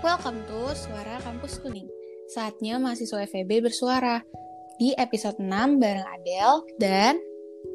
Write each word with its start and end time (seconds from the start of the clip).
Welcome 0.00 0.40
to 0.48 0.72
Suara 0.72 1.20
Kampus 1.20 1.60
Kuning. 1.60 1.84
Saatnya 2.32 2.80
mahasiswa 2.80 3.20
FEB 3.28 3.60
bersuara. 3.68 4.24
Di 4.80 4.96
episode 4.96 5.36
6 5.36 5.76
bareng 5.76 6.08
Adele 6.08 6.64
dan 6.80 7.20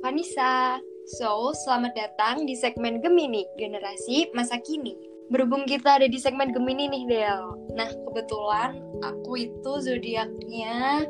Vanessa. 0.02 0.82
So, 1.22 1.54
selamat 1.54 1.94
datang 1.94 2.50
di 2.50 2.58
segmen 2.58 2.98
Gemini, 3.05 3.46
generasi 3.62 4.34
masa 4.34 4.58
kini. 4.58 4.98
Berhubung 5.30 5.70
kita 5.70 6.02
ada 6.02 6.09
di 6.09 6.18
segmen 6.18 6.50
Gemini 6.50 6.90
nih, 6.90 7.04
Del. 7.05 7.46
Nah, 7.77 7.94
kebetulan 7.94 8.73
aku 9.05 9.45
itu 9.45 9.72
zodiaknya 9.86 11.05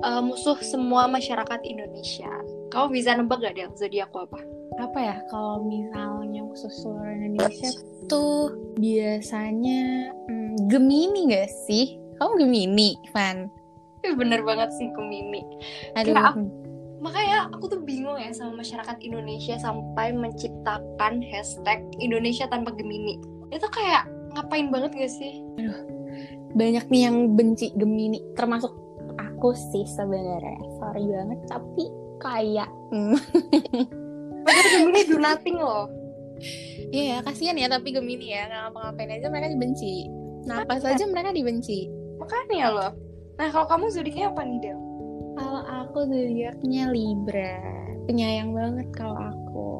uh, 0.00 0.24
musuh 0.24 0.56
semua 0.64 1.04
masyarakat 1.12 1.60
Indonesia. 1.60 2.32
Kamu 2.72 2.88
bisa 2.88 3.12
nebak 3.12 3.44
gak, 3.44 3.52
Del, 3.52 3.68
zodiakku 3.76 4.16
apa? 4.16 4.40
apa 4.74 4.98
ya 4.98 5.16
kalau 5.30 5.62
misalnya 5.62 6.42
musuh 6.42 6.72
seluruh 6.82 7.14
Indonesia 7.14 7.70
tuh 8.10 8.50
biasanya 8.78 10.10
hmm, 10.26 10.43
Gemini 10.54 11.34
gak 11.34 11.50
sih? 11.66 11.98
Kamu 12.22 12.38
Gemini, 12.38 12.94
Van? 13.10 13.50
Eh, 14.06 14.14
bener 14.14 14.46
banget 14.46 14.70
sih 14.78 14.86
Gemini. 14.94 15.42
Aduh. 15.98 16.14
Kayak 16.14 16.30
aku, 16.30 16.40
makanya 17.02 17.36
aku 17.50 17.64
tuh 17.74 17.80
bingung 17.82 18.14
ya 18.20 18.30
sama 18.30 18.62
masyarakat 18.62 18.96
Indonesia 19.02 19.58
sampai 19.58 20.14
menciptakan 20.14 21.24
hashtag 21.26 21.82
Indonesia 21.98 22.46
tanpa 22.46 22.70
Gemini. 22.78 23.18
Itu 23.50 23.66
kayak 23.66 24.06
ngapain 24.38 24.70
banget 24.70 24.94
gak 24.94 25.12
sih? 25.12 25.42
Banyak 26.54 26.86
nih 26.86 27.10
yang 27.10 27.34
benci 27.34 27.74
Gemini, 27.74 28.22
termasuk 28.38 28.70
aku 29.18 29.58
sih 29.58 29.82
sebenarnya. 29.90 30.62
Sorry 30.78 31.02
banget, 31.02 31.40
tapi 31.50 31.84
kayak 32.22 32.70
hmm. 32.94 33.18
Padahal 34.46 34.68
Gemini 34.70 35.02
do 35.08 35.16
nothing 35.18 35.56
loh. 35.58 35.90
Iya 36.94 37.02
ya, 37.02 37.18
kasihan 37.26 37.58
ya 37.58 37.66
tapi 37.66 37.90
Gemini 37.90 38.30
ya, 38.30 38.46
nggak 38.46 38.60
ngapa-ngapain 38.70 39.10
aja 39.18 39.26
mereka 39.32 39.50
dibenci. 39.50 40.23
Nah, 40.44 40.64
apa 40.64 40.76
saja 40.80 41.04
mereka 41.08 41.32
dibenci. 41.32 41.88
Makanya 42.20 42.68
loh. 42.70 42.92
Nah, 43.40 43.48
kalau 43.50 43.66
kamu 43.66 43.84
zodiaknya 43.90 44.26
apa 44.30 44.42
nih, 44.46 44.58
Del? 44.62 44.78
Kalau 45.34 45.62
aku 45.66 45.98
zodiaknya 46.06 46.82
Libra, 46.94 47.58
penyayang 48.06 48.54
banget 48.54 48.86
kalau 48.94 49.16
aku. 49.18 49.70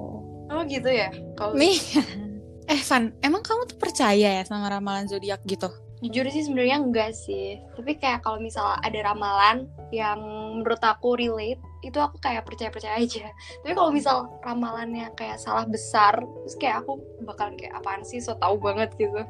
Oh 0.51 0.63
gitu 0.67 0.91
ya? 0.91 1.15
Kalau 1.39 1.55
Nih, 1.55 1.79
eh 2.73 2.81
Van, 2.91 3.15
emang 3.23 3.43
kamu 3.45 3.71
tuh 3.71 3.79
percaya 3.79 4.41
ya 4.41 4.43
sama 4.43 4.67
ramalan 4.67 5.07
zodiak 5.07 5.45
gitu? 5.47 5.71
jujur 6.05 6.29
sih 6.29 6.45
sebenarnya 6.45 6.85
enggak 6.85 7.17
sih. 7.17 7.57
Tapi 7.73 7.97
kayak 7.97 8.21
kalau 8.21 8.37
misal 8.37 8.77
ada 8.77 8.99
ramalan 9.01 9.65
yang 9.89 10.21
menurut 10.61 10.83
aku 10.85 11.17
relate, 11.17 11.61
itu 11.81 11.97
aku 11.97 12.21
kayak 12.21 12.45
percaya-percaya 12.45 13.01
aja. 13.01 13.33
Tapi 13.65 13.73
kalau 13.73 13.89
misal 13.89 14.29
ramalannya 14.45 15.09
kayak 15.17 15.41
salah 15.41 15.65
besar, 15.65 16.21
terus 16.21 16.57
kayak 16.61 16.85
aku 16.85 17.01
bakalan 17.25 17.57
kayak 17.57 17.73
apaan 17.81 18.05
sih, 18.05 18.21
so 18.21 18.37
tau 18.37 18.61
banget 18.61 18.93
gitu. 19.01 19.25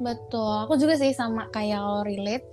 Betul, 0.00 0.68
aku 0.68 0.76
juga 0.76 0.94
sih 1.00 1.12
sama 1.16 1.48
kayak 1.52 1.80
lo 1.80 2.00
relate. 2.04 2.46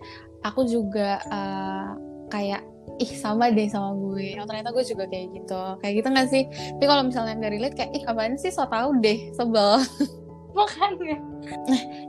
Aku 0.44 0.68
juga 0.68 1.20
eh, 1.24 1.90
kayak 2.32 2.62
ih 3.00 3.12
sama 3.16 3.50
deh 3.50 3.68
sama 3.72 3.96
gue. 3.96 4.38
Oh, 4.38 4.48
ternyata 4.48 4.70
gue 4.76 4.84
juga 4.86 5.06
kayak 5.08 5.28
gitu. 5.34 5.62
Kayak 5.82 5.94
gitu 6.02 6.08
gak 6.14 6.30
sih? 6.30 6.44
Tapi 6.78 6.86
kalau 6.86 7.04
misalnya 7.08 7.34
nggak 7.40 7.54
relate 7.54 7.76
kayak 7.76 7.92
ih 7.96 8.04
apaan 8.06 8.36
sih 8.36 8.52
so 8.52 8.68
tau 8.68 8.92
deh, 9.00 9.32
sebel. 9.34 9.82
Makanya. 10.58 11.18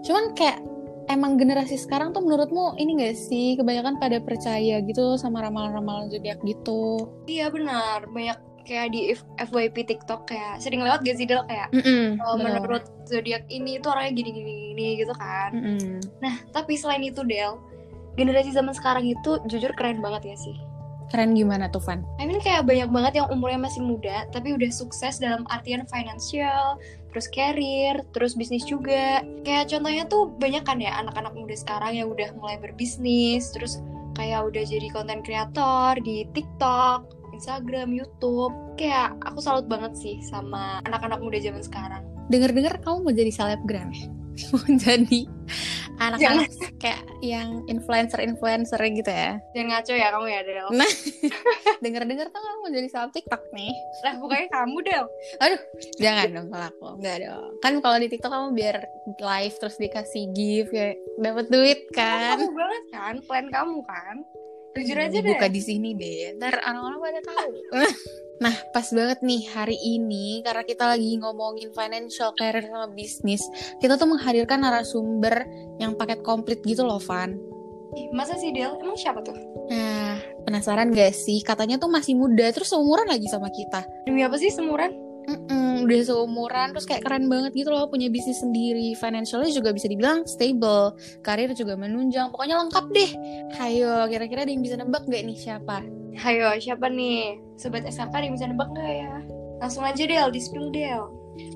Cuman 0.05 0.37
kayak 0.37 0.61
emang 1.09 1.37
generasi 1.37 1.77
sekarang 1.77 2.17
tuh 2.17 2.25
menurutmu 2.25 2.77
ini 2.81 3.01
gak 3.01 3.17
sih 3.17 3.57
kebanyakan 3.57 3.97
pada 4.01 4.19
percaya 4.21 4.81
gitu 4.85 5.17
sama 5.17 5.45
ramalan-ramalan 5.45 6.13
zodiak 6.13 6.41
gitu? 6.45 7.11
Iya 7.29 7.49
benar, 7.49 8.09
banyak 8.11 8.39
kayak 8.65 8.97
di 8.97 9.13
FYP 9.39 9.77
TikTok 9.85 10.27
kayak 10.29 10.59
sering 10.59 10.81
lewat 10.81 11.05
gak 11.05 11.17
sih 11.21 11.29
Del 11.29 11.45
kayak 11.47 11.69
oh, 12.25 12.35
betul. 12.35 12.37
menurut 12.41 12.85
zodiak 13.05 13.45
ini 13.53 13.79
tuh 13.79 13.93
orangnya 13.93 14.13
gini 14.17 14.31
gini 14.33 14.53
gini 14.73 14.87
gitu 15.05 15.15
kan. 15.15 15.51
Mm-mm. 15.53 16.01
Nah, 16.25 16.35
tapi 16.51 16.75
selain 16.75 17.05
itu 17.05 17.21
Del, 17.29 17.61
generasi 18.17 18.51
zaman 18.57 18.73
sekarang 18.73 19.05
itu 19.05 19.39
jujur 19.47 19.71
keren 19.77 20.01
banget 20.01 20.35
ya 20.35 20.37
sih. 20.41 20.57
Keren 21.13 21.37
gimana 21.37 21.69
tuh 21.69 21.85
Van? 21.85 22.03
I 22.19 22.25
mean 22.25 22.41
kayak 22.41 22.65
banyak 22.65 22.89
banget 22.91 23.13
yang 23.23 23.29
umurnya 23.31 23.61
masih 23.61 23.85
muda 23.85 24.25
tapi 24.33 24.57
udah 24.57 24.73
sukses 24.73 25.21
dalam 25.21 25.45
artian 25.53 25.85
financial, 25.87 26.81
terus 27.13 27.31
career, 27.31 28.03
terus 28.17 28.35
bisnis 28.35 28.65
juga. 28.67 29.23
Kayak 29.47 29.71
contohnya 29.71 30.09
tuh 30.09 30.33
banyak 30.41 30.65
kan 30.65 30.81
ya 30.81 30.97
anak-anak 31.05 31.37
muda 31.37 31.55
sekarang 31.55 32.01
yang 32.01 32.09
udah 32.11 32.33
mulai 32.35 32.57
berbisnis, 32.59 33.53
terus 33.53 33.79
kayak 34.19 34.47
udah 34.47 34.63
jadi 34.67 34.89
konten 34.91 35.21
kreator 35.23 35.99
di 36.03 36.27
TikTok, 36.35 37.14
Instagram, 37.35 37.91
YouTube. 37.91 38.55
Kayak 38.79 39.19
aku 39.27 39.43
salut 39.43 39.67
banget 39.67 39.99
sih 39.99 40.23
sama 40.23 40.79
anak-anak 40.87 41.19
muda 41.19 41.43
zaman 41.43 41.63
sekarang. 41.63 42.03
Dengar-dengar 42.31 42.79
kamu 42.81 42.97
mau 43.03 43.13
jadi 43.13 43.33
selebgram 43.35 43.91
ya? 43.91 44.07
mau 44.51 44.67
jadi 44.67 45.21
anak-anak 45.95 46.51
kayak 46.83 47.07
yang 47.23 47.63
influencer-influencer 47.71 48.81
gitu 48.83 49.11
ya? 49.11 49.39
Jangan 49.55 49.69
ngaco 49.71 49.93
ya 49.95 50.09
kamu 50.11 50.27
ya 50.27 50.41
Del. 50.43 50.69
Nah, 50.75 50.91
dengar-dengar 51.85 52.27
tuh 52.35 52.41
kamu 52.43 52.57
mau 52.67 52.71
jadi 52.75 52.89
seleb 52.91 53.11
TikTok 53.15 53.43
nih. 53.55 53.75
Lah 54.03 54.15
bukannya 54.19 54.49
kamu 54.51 54.77
Del. 54.83 55.05
Jangan 56.03 56.27
dong 56.35 56.49
kalau 56.51 56.67
aku, 56.67 56.87
enggak 56.99 57.17
dong. 57.23 57.51
Kan 57.63 57.75
kalau 57.79 57.97
di 58.03 58.09
TikTok 58.11 58.31
kamu 58.33 58.49
biar 58.59 58.77
live 59.23 59.57
terus 59.63 59.77
dikasih 59.79 60.25
gift 60.35 60.71
ya 60.75 60.99
dapat 61.23 61.47
duit 61.51 61.81
kan. 61.95 62.39
Kamu 62.43 62.51
banget 62.51 62.85
kan, 62.91 63.15
plan 63.23 63.47
kamu 63.51 63.79
kan. 63.87 64.17
Jujur 64.75 64.99
aja 64.99 65.19
deh. 65.23 65.31
Buka 65.35 65.47
di 65.47 65.63
sini 65.63 65.95
deh. 65.95 66.35
Ntar 66.35 66.59
orang-orang 66.59 66.99
pada 66.99 67.21
tahu. 67.23 67.55
nah, 68.45 68.55
pas 68.75 68.87
banget 68.91 69.19
nih 69.23 69.43
hari 69.55 69.79
ini 69.79 70.43
karena 70.43 70.67
kita 70.67 70.85
lagi 70.91 71.15
ngomongin 71.23 71.71
financial 71.71 72.35
career 72.35 72.67
sama 72.67 72.91
bisnis, 72.91 73.43
kita 73.79 73.95
tuh 73.95 74.11
menghadirkan 74.11 74.67
narasumber 74.67 75.47
yang 75.79 75.95
paket 75.95 76.21
komplit 76.27 76.59
gitu 76.67 76.83
loh, 76.83 76.99
Van. 76.99 77.39
Ih, 77.95 78.11
Masa 78.11 78.35
sih 78.35 78.51
Del? 78.51 78.75
Emang 78.83 78.99
siapa 78.99 79.23
tuh? 79.23 79.39
Nah, 79.71 80.19
penasaran 80.43 80.91
gak 80.91 81.15
sih? 81.15 81.39
Katanya 81.47 81.79
tuh 81.79 81.87
masih 81.87 82.19
muda, 82.19 82.51
terus 82.51 82.75
seumuran 82.75 83.07
lagi 83.07 83.31
sama 83.31 83.47
kita. 83.55 83.87
Demi 84.03 84.27
apa 84.27 84.35
sih 84.35 84.51
semuran? 84.51 85.04
Mm-mm, 85.25 85.89
udah 85.89 86.01
seumuran, 86.05 86.77
terus 86.77 86.85
kayak 86.85 87.03
keren 87.09 87.33
banget 87.33 87.57
gitu 87.57 87.73
loh, 87.73 87.89
punya 87.89 88.13
bisnis 88.13 88.45
sendiri. 88.45 88.93
Financialnya 89.01 89.49
juga 89.53 89.73
bisa 89.73 89.89
dibilang 89.89 90.29
stable, 90.29 90.93
karir 91.25 91.49
juga 91.57 91.81
menunjang. 91.81 92.29
Pokoknya 92.29 92.61
lengkap 92.61 92.85
deh. 92.93 93.11
Hayo, 93.57 94.05
kira-kira 94.13 94.45
ada 94.45 94.53
yang 94.53 94.61
bisa 94.61 94.77
nebak 94.77 95.09
gak 95.09 95.25
nih 95.25 95.39
siapa? 95.39 95.81
Hayo, 96.21 96.53
siapa 96.61 96.87
nih? 96.93 97.41
Sobat 97.57 97.89
SKK 97.89 98.13
ada 98.13 98.25
yang 98.29 98.37
bisa 98.37 98.47
nebak 98.47 98.69
nggak 98.71 98.93
ya? 99.01 99.15
Langsung 99.65 99.83
aja 99.83 100.03
Del, 100.05 100.29
di 100.29 100.41
spill 100.45 100.69
Del. 100.69 101.03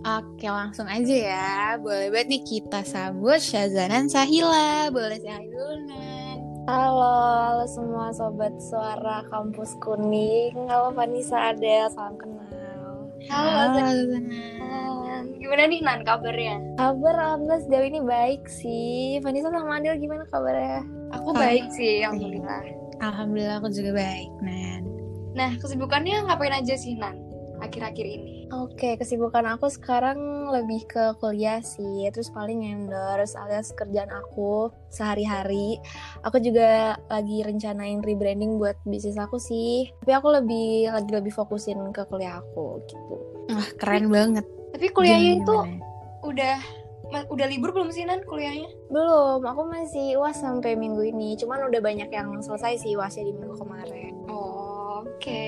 Oke, 0.02 0.48
langsung 0.48 0.90
aja 0.90 1.14
ya. 1.14 1.52
Boleh 1.78 2.10
banget 2.10 2.40
nih 2.40 2.42
kita 2.42 2.82
sambut 2.82 3.38
Syazanan 3.38 4.10
Sahila. 4.10 4.90
Boleh 4.90 5.20
sih 5.20 5.30
dulu, 5.30 5.76
Nan. 5.86 6.38
Halo, 6.68 7.14
halo 7.48 7.64
semua 7.64 8.12
sobat 8.12 8.52
suara 8.60 9.24
kampus 9.30 9.78
kuning. 9.80 10.52
Halo 10.68 10.92
Vanessa 10.92 11.54
Adel, 11.54 11.88
salam 11.94 12.18
kenal. 12.18 12.47
Halo, 13.28 13.76
Zanan. 13.76 14.24
Nan. 14.24 15.24
Gimana 15.36 15.62
nih 15.68 15.80
Nan 15.84 16.00
kabarnya? 16.02 16.56
Kabar 16.80 17.14
alhamdulillah 17.14 17.60
sejauh 17.64 17.86
ini 17.86 18.00
baik 18.00 18.42
sih. 18.48 19.20
Vanessa 19.20 19.52
sama 19.52 19.76
Adel 19.76 20.00
gimana 20.00 20.24
kabarnya? 20.28 20.80
Aku 21.12 21.32
Baik. 21.32 21.68
baik 21.68 21.76
sih, 21.76 22.04
alhamdulillah. 22.04 22.62
Alhamdulillah 22.98 23.56
aku 23.60 23.68
juga 23.68 23.90
baik, 23.96 24.30
Nan. 24.40 24.82
Nah, 25.36 25.50
kesibukannya 25.60 26.24
ngapain 26.24 26.56
aja 26.56 26.74
sih 26.74 26.96
Nan? 26.96 27.16
Akhir-akhir 27.68 28.06
ini. 28.08 28.34
Oke, 28.48 28.96
kesibukan 28.96 29.44
aku 29.44 29.68
sekarang 29.68 30.48
lebih 30.48 30.88
ke 30.88 31.12
kuliah 31.20 31.60
sih. 31.60 32.08
Terus 32.08 32.32
paling 32.32 32.64
endorse 32.64 33.36
alias 33.36 33.76
kerjaan 33.76 34.08
aku 34.08 34.72
sehari-hari. 34.88 35.76
Aku 36.24 36.40
juga 36.40 36.96
lagi 37.12 37.44
rencanain 37.44 38.00
rebranding 38.00 38.56
buat 38.56 38.80
bisnis 38.88 39.20
aku 39.20 39.36
sih. 39.36 39.92
Tapi 40.00 40.12
aku 40.16 40.28
lebih 40.32 40.88
lagi 40.88 41.12
lebih 41.12 41.32
fokusin 41.36 41.92
ke 41.92 42.08
kuliah 42.08 42.40
aku 42.40 42.80
gitu. 42.88 43.16
Wah, 43.52 43.68
keren 43.76 44.08
banget. 44.08 44.48
Tapi 44.72 44.86
kuliahnya 44.90 45.32
Gimana, 45.36 45.44
itu 45.44 45.56
gimana? 45.60 45.84
udah 46.24 46.56
ma- 47.08 47.28
udah 47.28 47.46
libur 47.48 47.70
belum 47.72 47.88
sih 47.88 48.04
Nan 48.04 48.24
kuliahnya? 48.24 48.68
Belum, 48.88 49.40
aku 49.44 49.62
masih 49.68 50.16
UAS 50.16 50.40
sampai 50.40 50.72
minggu 50.76 51.04
ini. 51.04 51.36
Cuman 51.36 51.68
udah 51.68 51.80
banyak 51.80 52.08
yang 52.08 52.32
selesai 52.40 52.80
sih 52.80 52.96
UASnya 52.96 53.28
di 53.28 53.32
minggu 53.36 53.56
kemarin. 53.56 54.12
Oh, 54.28 54.57
oke. 55.18 55.44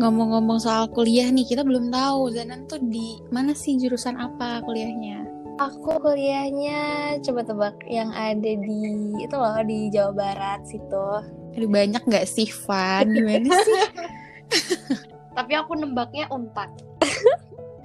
Ngomong-ngomong 0.00 0.56
soal 0.56 0.88
kuliah 0.88 1.28
nih, 1.28 1.44
kita 1.44 1.60
belum 1.60 1.92
tahu 1.92 2.32
Zanan 2.32 2.64
tuh 2.64 2.80
di 2.80 3.20
mana 3.28 3.52
sih 3.52 3.76
jurusan 3.76 4.16
apa 4.16 4.64
kuliahnya? 4.64 5.28
Aku 5.60 6.00
kuliahnya 6.00 6.80
coba 7.20 7.44
tebak 7.44 7.76
yang 7.84 8.08
ada 8.16 8.56
di 8.56 9.12
itu 9.20 9.36
loh 9.36 9.60
di 9.60 9.92
Jawa 9.92 10.16
Barat 10.16 10.64
situ. 10.64 11.08
Aduh, 11.52 11.68
banyak 11.68 12.00
nggak 12.00 12.24
sih, 12.24 12.48
Van? 12.64 13.12
Gimana 13.12 13.52
sih? 13.60 13.76
Tapi 15.36 15.52
aku 15.52 15.76
nembaknya 15.76 16.32
Unpad. 16.32 16.70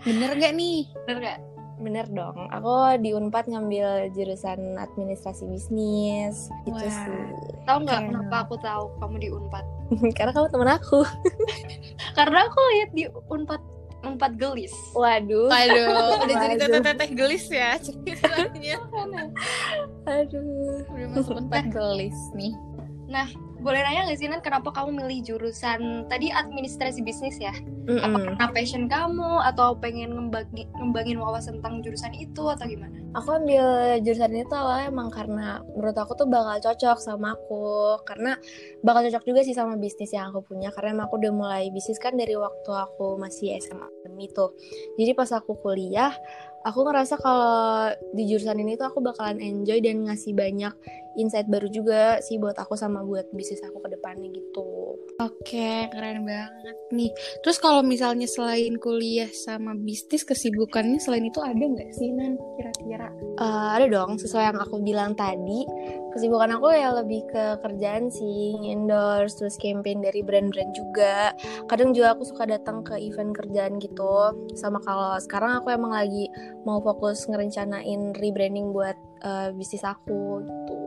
Bener 0.08 0.32
nggak 0.40 0.54
nih? 0.56 0.88
Bener 1.04 1.18
gak? 1.20 1.40
Bener 1.76 2.08
dong. 2.08 2.48
Aku 2.56 2.96
di 3.04 3.12
Unpad 3.12 3.52
ngambil 3.52 4.16
jurusan 4.16 4.80
administrasi 4.80 5.44
bisnis 5.52 6.48
gitu 6.64 6.80
Wah. 6.80 6.88
sih. 6.88 7.24
Tahu 7.68 7.78
nggak 7.84 8.00
kenapa 8.12 8.36
aku 8.48 8.56
tahu 8.64 8.84
kamu 9.04 9.16
di 9.20 9.30
Unpad? 9.32 9.66
Karena 10.18 10.32
kamu 10.32 10.48
temen 10.52 10.70
aku. 10.72 11.00
Karena 12.18 12.40
aku 12.48 12.60
lihat 12.80 12.92
di 12.96 13.04
Unpad 13.28 13.62
Unpad 14.06 14.38
gelis. 14.38 14.74
Waduh. 14.94 15.50
Waduh, 15.50 16.22
udah 16.24 16.36
jadi 16.46 16.56
teteh-teteh 16.62 17.10
gelis 17.18 17.46
ya 17.50 17.74
ceritanya. 17.82 18.78
Aduh. 20.06 20.86
Udah 20.94 21.08
masuk 21.18 21.42
empat 21.42 21.74
gelis 21.74 22.16
nih. 22.38 22.54
Nah, 23.10 23.26
boleh 23.66 23.82
nanya 23.82 24.06
nggak 24.06 24.20
sih 24.22 24.30
Nan 24.30 24.46
kenapa 24.46 24.70
kamu 24.70 25.02
milih 25.02 25.20
jurusan 25.26 26.06
tadi 26.06 26.30
administrasi 26.30 27.02
bisnis 27.02 27.42
ya? 27.42 27.50
Apa 27.86 28.14
Mm-mm. 28.14 28.26
karena 28.38 28.46
passion 28.54 28.86
kamu 28.86 29.42
atau 29.42 29.74
pengen 29.78 30.14
ngembagi, 30.14 30.70
ngembangin 30.78 31.18
wawasan 31.18 31.62
tentang 31.62 31.82
jurusan 31.82 32.14
itu 32.14 32.46
atau 32.46 32.66
gimana? 32.70 32.94
Aku 33.18 33.30
ambil 33.34 33.98
jurusan 34.06 34.38
ini 34.38 34.46
tuh 34.46 34.58
awalnya 34.62 34.94
emang 34.94 35.10
karena 35.10 35.66
menurut 35.74 35.98
aku 35.98 36.14
tuh 36.14 36.30
bakal 36.30 36.62
cocok 36.62 36.98
sama 37.02 37.34
aku 37.34 37.98
karena 38.06 38.38
bakal 38.86 39.02
cocok 39.10 39.24
juga 39.26 39.42
sih 39.42 39.58
sama 39.58 39.74
bisnis 39.82 40.14
yang 40.14 40.30
aku 40.30 40.46
punya 40.46 40.70
karena 40.70 41.02
emang 41.02 41.10
aku 41.10 41.18
udah 41.18 41.34
mulai 41.34 41.64
bisnis 41.74 41.98
kan 41.98 42.14
dari 42.14 42.38
waktu 42.38 42.70
aku 42.70 43.18
masih 43.18 43.58
SMA 43.58 43.90
tuh. 44.32 44.56
Jadi 44.96 45.12
pas 45.12 45.30
aku 45.36 45.60
kuliah, 45.60 46.14
aku 46.66 46.80
ngerasa 46.82 47.22
kalau 47.22 47.94
di 48.18 48.26
jurusan 48.26 48.58
ini 48.58 48.74
tuh 48.74 48.90
aku 48.90 49.00
bakalan 49.06 49.38
enjoy 49.38 49.78
dan 49.80 50.10
ngasih 50.10 50.34
banyak 50.34 50.74
insight 51.16 51.48
baru 51.48 51.70
juga 51.70 52.20
sih 52.20 52.42
buat 52.42 52.58
aku 52.58 52.76
sama 52.76 53.06
buat 53.06 53.30
bisnis 53.32 53.64
aku 53.64 53.80
ke 53.86 53.96
depannya 53.96 54.28
gitu. 54.34 55.00
Oke, 55.22 55.88
keren 55.94 56.28
banget 56.28 56.78
nih. 56.92 57.14
Terus 57.46 57.62
kalau 57.62 57.86
misalnya 57.86 58.28
selain 58.28 58.76
kuliah 58.82 59.30
sama 59.32 59.78
bisnis, 59.78 60.28
kesibukannya 60.28 61.00
selain 61.00 61.30
itu 61.30 61.40
ada 61.40 61.56
nggak 61.56 61.92
sih, 61.96 62.12
Nan? 62.12 62.36
Kira-kira? 62.86 63.10
Eh, 63.42 63.70
ada 63.82 63.86
dong, 63.90 64.22
sesuai 64.22 64.54
yang 64.54 64.60
aku 64.62 64.78
bilang 64.86 65.18
tadi, 65.18 65.66
kesibukan 66.14 66.56
aku 66.56 66.70
ya 66.72 66.94
lebih 66.94 67.26
ke 67.28 67.58
kerjaan 67.66 68.14
sih, 68.14 68.54
endorse, 68.70 69.42
terus 69.42 69.58
campaign 69.58 70.06
dari 70.06 70.22
brand-brand 70.22 70.72
juga. 70.78 71.34
Kadang 71.66 71.98
juga 71.98 72.14
aku 72.14 72.24
suka 72.30 72.46
datang 72.46 72.86
ke 72.86 72.96
event 73.02 73.34
kerjaan 73.34 73.82
gitu. 73.82 74.38
Sama 74.54 74.78
kalau 74.86 75.18
sekarang 75.18 75.58
aku 75.60 75.74
emang 75.74 75.98
lagi 75.98 76.30
mau 76.64 76.78
fokus 76.80 77.26
ngerencanain 77.26 78.14
rebranding 78.22 78.70
buat 78.70 78.96
eh, 79.26 79.50
bisnis 79.58 79.82
aku 79.82 80.46
gitu. 80.46 80.78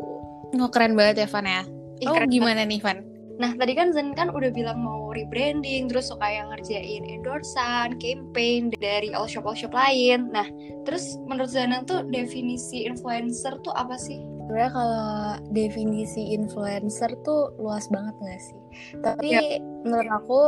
Oh, 0.58 0.70
keren 0.70 0.94
banget 0.94 1.26
ya, 1.26 1.28
Van 1.28 1.44
ya. 1.44 1.62
Ih, 1.98 2.06
Oh, 2.06 2.14
keren 2.14 2.30
gimana 2.30 2.62
nih, 2.62 2.78
Van? 2.78 3.17
Nah, 3.38 3.54
tadi 3.54 3.72
kan 3.78 3.94
Zen 3.94 4.18
kan 4.18 4.34
udah 4.34 4.50
bilang 4.50 4.82
mau 4.82 5.14
rebranding, 5.14 5.86
terus 5.86 6.10
suka 6.10 6.26
yang 6.26 6.50
ngerjain 6.50 7.06
endorsan, 7.06 7.94
campaign 8.02 8.74
dari 8.82 9.14
all 9.14 9.30
shop 9.30 9.46
all 9.46 9.54
shop 9.54 9.70
lain. 9.70 10.26
Nah, 10.34 10.46
terus 10.82 11.16
menurut 11.30 11.54
Zana 11.54 11.86
tuh 11.86 12.02
definisi 12.10 12.82
influencer 12.82 13.62
tuh 13.62 13.70
apa 13.78 13.94
sih? 13.94 14.18
Sebenarnya 14.18 14.72
kalau 14.74 15.06
definisi 15.54 16.34
influencer 16.34 17.14
tuh 17.22 17.54
luas 17.62 17.86
banget 17.94 18.14
gak 18.18 18.42
sih? 18.42 18.60
Tapi 19.06 19.28
Ya. 19.30 19.62
menurut 19.86 20.10
aku 20.10 20.40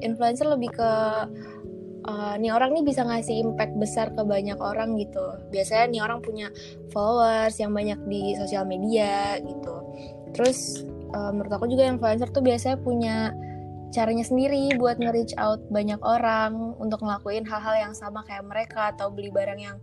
influencer 0.00 0.48
lebih 0.48 0.72
ke 0.72 0.90
uh, 2.08 2.34
nih 2.40 2.52
orang 2.54 2.72
nih 2.72 2.84
bisa 2.86 3.04
ngasih 3.04 3.36
impact 3.42 3.76
besar 3.76 4.08
ke 4.16 4.22
banyak 4.24 4.56
orang 4.56 4.96
gitu. 4.96 5.36
Biasanya 5.52 5.92
nih 5.92 6.00
orang 6.00 6.24
punya 6.24 6.48
followers 6.94 7.60
yang 7.60 7.76
banyak 7.76 8.00
di 8.08 8.32
sosial 8.38 8.64
media 8.64 9.36
gitu. 9.44 9.76
Terus 10.32 10.86
uh, 11.14 11.30
menurut 11.34 11.52
aku 11.52 11.66
juga 11.70 11.86
influencer 11.86 12.28
tuh 12.30 12.42
biasanya 12.42 12.76
punya 12.80 13.34
caranya 13.90 14.22
sendiri 14.22 14.70
buat 14.78 15.02
nge-reach 15.02 15.34
out 15.34 15.58
banyak 15.68 15.98
orang 16.06 16.78
untuk 16.78 17.02
ngelakuin 17.02 17.42
hal-hal 17.42 17.90
yang 17.90 17.94
sama 17.94 18.22
kayak 18.22 18.46
mereka 18.46 18.94
atau 18.94 19.10
beli 19.10 19.34
barang 19.34 19.58
yang 19.58 19.76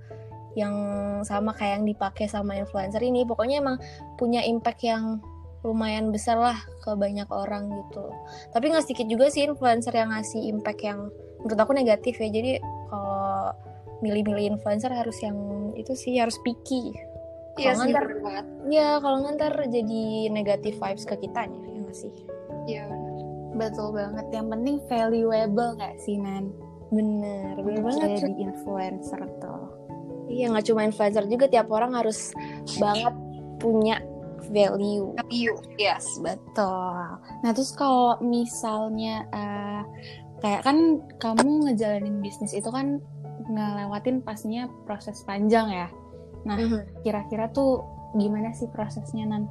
yang 0.57 0.73
sama 1.21 1.53
kayak 1.53 1.83
yang 1.83 1.85
dipakai 1.85 2.25
sama 2.25 2.57
influencer 2.57 3.03
ini. 3.03 3.27
Pokoknya 3.27 3.61
emang 3.61 3.77
punya 4.17 4.41
impact 4.41 4.81
yang 4.81 5.21
lumayan 5.61 6.09
besar 6.09 6.39
lah 6.39 6.57
ke 6.81 6.95
banyak 6.97 7.27
orang 7.29 7.69
gitu. 7.69 8.09
Tapi 8.55 8.73
nggak 8.73 8.87
sedikit 8.87 9.05
juga 9.11 9.29
sih 9.29 9.45
influencer 9.45 9.93
yang 9.93 10.09
ngasih 10.09 10.49
impact 10.49 10.81
yang 10.81 11.11
menurut 11.43 11.59
aku 11.61 11.77
negatif 11.77 12.17
ya. 12.17 12.31
Jadi 12.31 12.57
kalau 12.89 13.53
milih-milih 14.01 14.57
influencer 14.57 14.89
harus 14.89 15.17
yang 15.21 15.37
itu 15.77 15.93
sih 15.93 16.17
harus 16.17 16.37
picky 16.41 16.93
Iya 17.57 17.71
Kalau 17.71 17.83
sih, 17.83 17.91
ntar- 17.91 18.05
bener 18.05 18.21
banget. 18.21 18.45
ya 18.67 18.87
kalau 18.97 19.17
nggak 19.19 19.33
ntar 19.35 19.53
jadi 19.67 20.01
negatif 20.29 20.73
vibes 20.75 21.03
ke 21.03 21.15
kitanya 21.17 21.59
ya 21.63 21.77
nggak 21.79 21.97
sih 21.97 22.13
Iya. 22.65 22.83
Betul 23.49 23.89
banget. 23.91 24.27
Yang 24.29 24.47
penting 24.51 24.75
valuable 24.85 25.69
nggak 25.73 25.95
sih, 25.97 26.15
Nan? 26.15 26.51
bener 26.87 27.51
bener 27.57 27.83
banget 27.83 28.23
Jadi 28.23 28.33
influencer 28.39 29.19
tuh. 29.37 29.63
iya 30.27 30.47
nggak 30.47 30.65
cuma 30.65 30.83
influencer 30.83 31.23
juga 31.25 31.45
tiap 31.45 31.67
orang 31.67 31.91
harus 31.93 32.31
banget 32.75 33.11
punya 33.57 33.99
value 34.47 35.11
Value, 35.17 35.57
yes. 35.75 36.07
Betul. 36.17 37.03
Nah, 37.41 37.51
terus 37.51 37.73
kalau 37.73 38.15
misalnya 38.21 39.27
eh, 39.27 39.81
kayak 40.37 40.63
kan 40.63 40.77
kamu 41.17 41.67
ngejalanin 41.67 42.21
bisnis 42.21 42.51
itu 42.51 42.67
kan 42.67 43.03
ngelewatin 43.45 44.21
pastinya 44.21 44.67
proses 44.85 45.19
panjang 45.23 45.67
ya. 45.67 45.87
Nah, 46.45 46.57
Mhm. 46.59 47.01
kira-kira 47.01 47.49
tuh 47.49 47.81
gimana 48.17 48.53
sih 48.53 48.69
prosesnya 48.69 49.25
Nan? 49.25 49.49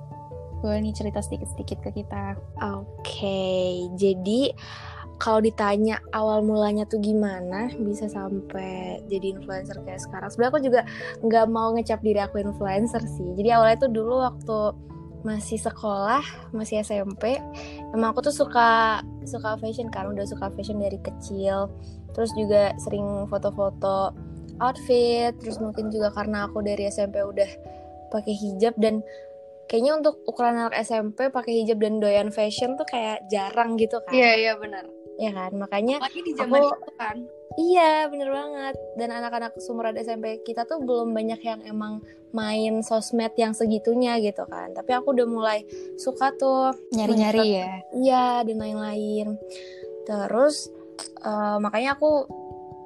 Boleh 0.60 0.80
nih 0.80 0.96
cerita 0.96 1.20
sedikit-sedikit 1.20 1.84
ke 1.84 1.90
kita. 2.02 2.34
Oke, 2.80 3.86
jadi 3.98 4.56
kalau 5.16 5.40
ditanya 5.40 6.00
awal 6.12 6.44
mulanya 6.44 6.84
tuh 6.84 7.00
gimana 7.00 7.72
bisa 7.80 8.04
sampai 8.08 9.00
jadi 9.08 9.36
influencer 9.36 9.80
kayak 9.84 10.00
sekarang. 10.00 10.28
Sebenarnya 10.28 10.52
aku 10.52 10.62
juga 10.64 10.80
nggak 11.24 11.46
mau 11.48 11.72
ngecap 11.72 12.00
diri 12.04 12.20
aku 12.20 12.40
influencer 12.40 13.00
sih. 13.04 13.32
Jadi 13.36 13.48
awalnya 13.52 13.88
tuh 13.88 13.92
dulu 13.92 14.20
waktu 14.20 14.58
masih 15.24 15.58
sekolah, 15.58 16.22
masih 16.54 16.86
SMP, 16.86 17.40
emang 17.90 18.14
aku 18.14 18.30
tuh 18.30 18.34
suka 18.34 19.02
suka 19.26 19.58
fashion 19.58 19.90
kan, 19.90 20.06
udah 20.06 20.22
suka 20.22 20.52
fashion 20.54 20.78
dari 20.78 21.00
kecil. 21.02 21.66
Terus 22.14 22.30
juga 22.38 22.70
sering 22.78 23.26
foto-foto 23.26 24.14
outfit, 24.58 25.32
terus 25.36 25.58
mungkin 25.58 25.88
juga 25.88 26.10
karena 26.10 26.46
aku 26.46 26.60
dari 26.60 26.86
SMP 26.86 27.20
udah 27.20 27.48
pakai 28.08 28.32
hijab 28.32 28.74
dan 28.78 29.02
kayaknya 29.66 29.98
untuk 29.98 30.22
ukuran 30.24 30.56
anak 30.56 30.78
SMP 30.78 31.26
pakai 31.28 31.62
hijab 31.62 31.82
dan 31.82 31.98
doyan 31.98 32.30
fashion 32.30 32.78
tuh 32.78 32.86
kayak 32.86 33.26
jarang 33.26 33.74
gitu 33.74 33.98
kan. 34.00 34.14
Iya, 34.14 34.30
iya 34.36 34.52
benar. 34.54 34.86
Ya 35.16 35.32
kan? 35.32 35.56
Makanya 35.56 35.96
Apalagi 35.98 36.20
di 36.22 36.32
zaman 36.36 36.60
Aku- 36.60 36.70
itu 36.70 36.92
kan. 36.94 37.16
iya 37.56 38.06
bener 38.06 38.28
banget. 38.28 38.74
Dan 38.94 39.08
anak-anak 39.10 39.52
sumuran 39.58 39.96
SMP 39.96 40.44
kita 40.44 40.64
tuh 40.64 40.78
belum 40.78 41.10
banyak 41.10 41.40
yang 41.40 41.60
emang 41.64 42.04
main 42.30 42.84
sosmed 42.84 43.32
yang 43.34 43.56
segitunya 43.56 44.20
gitu 44.20 44.44
kan. 44.44 44.70
Tapi 44.70 44.92
aku 44.92 45.16
udah 45.16 45.26
mulai 45.26 45.58
suka 45.96 46.36
tuh 46.36 46.76
Nyari-nyari 46.92 47.48
ya. 47.48 47.68
Iya 47.90 48.25
dan 48.44 48.56
lain-lain. 48.56 49.40
Terus 50.04 50.68
eh, 51.25 51.56
makanya 51.58 51.96
aku 51.96 52.28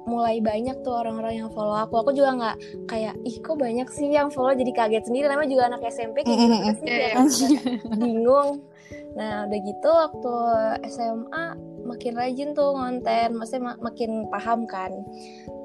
mulai 0.05 0.41
banyak 0.41 0.81
tuh 0.81 0.93
orang-orang 0.93 1.45
yang 1.45 1.49
follow 1.53 1.77
aku. 1.77 2.01
Aku 2.01 2.11
juga 2.15 2.33
nggak 2.37 2.57
kayak 2.89 3.15
ih 3.25 3.37
kok 3.41 3.57
banyak 3.57 3.87
sih 3.91 4.09
yang 4.09 4.29
follow 4.33 4.53
jadi 4.53 4.71
kaget 4.73 5.03
sendiri. 5.07 5.25
Namanya 5.29 5.49
juga 5.49 5.63
anak 5.69 5.81
SMP 5.89 6.25
kayak 6.25 6.39
gitu 6.39 7.21
sih 7.29 7.55
bingung. 7.97 8.65
Nah 9.15 9.47
udah 9.47 9.59
gitu 9.59 9.89
waktu 9.89 10.33
SMA 10.87 11.45
makin 11.81 12.13
rajin 12.13 12.49
tuh 12.53 12.77
ngonten, 12.77 13.35
maksudnya 13.35 13.73
ma- 13.73 13.81
makin 13.81 14.29
paham 14.31 14.63
kan. 14.69 14.91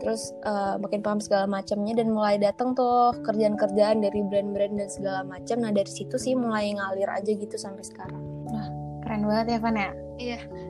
Terus 0.02 0.32
eh, 0.42 0.74
makin 0.80 1.00
paham 1.04 1.20
segala 1.22 1.46
macamnya 1.46 1.94
dan 1.96 2.10
mulai 2.10 2.40
datang 2.40 2.74
tuh 2.74 3.14
kerjaan-kerjaan 3.22 4.02
dari 4.02 4.20
brand-brand 4.26 4.74
dan 4.74 4.88
segala 4.90 5.20
macam. 5.22 5.62
Nah 5.62 5.70
dari 5.70 5.90
situ 5.90 6.16
sih 6.18 6.34
mulai 6.34 6.74
ngalir 6.74 7.08
aja 7.10 7.30
gitu 7.30 7.56
sampai 7.56 7.84
sekarang. 7.86 8.22
Keren 9.06 9.22
banget 9.22 9.46
ya, 9.54 9.58
Van 9.62 9.78
ya. 9.78 10.05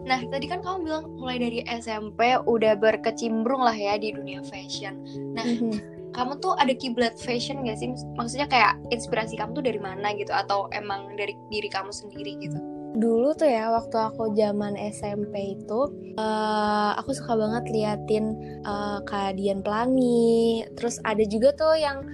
Nah, 0.06 0.22
tadi 0.30 0.46
kan 0.46 0.62
kamu 0.62 0.86
bilang 0.86 1.04
mulai 1.18 1.42
dari 1.42 1.60
SMP 1.66 2.38
udah 2.46 2.78
berkecimpung 2.78 3.58
lah 3.58 3.74
ya 3.74 3.98
di 3.98 4.14
dunia 4.14 4.38
fashion. 4.46 5.02
Nah, 5.34 5.42
Mhm. 5.42 5.74
kamu 6.14 6.38
tuh 6.38 6.54
ada 6.56 6.70
kiblat 6.72 7.18
fashion 7.18 7.66
gak 7.66 7.82
sih? 7.82 7.90
Maksudnya 8.14 8.46
kayak 8.46 8.78
inspirasi 8.94 9.34
kamu 9.34 9.58
tuh 9.58 9.64
dari 9.66 9.82
mana 9.82 10.14
gitu? 10.14 10.30
Atau 10.30 10.70
emang 10.70 11.18
dari 11.18 11.34
diri 11.50 11.66
kamu 11.66 11.90
sendiri 11.90 12.38
gitu? 12.38 12.56
Dulu 12.96 13.36
tuh 13.36 13.50
ya 13.50 13.68
waktu 13.74 13.92
aku 13.98 14.32
zaman 14.32 14.78
SMP 14.78 15.58
itu 15.58 15.80
eh, 16.16 16.90
aku 16.96 17.12
suka 17.12 17.36
banget 17.36 17.68
liatin 17.68 18.24
eh, 18.64 18.98
Kak 19.04 19.36
Dian 19.36 19.60
Pelangi. 19.60 20.64
Terus 20.78 21.02
ada 21.04 21.20
juga 21.26 21.52
tuh 21.52 21.76
yang 21.76 22.06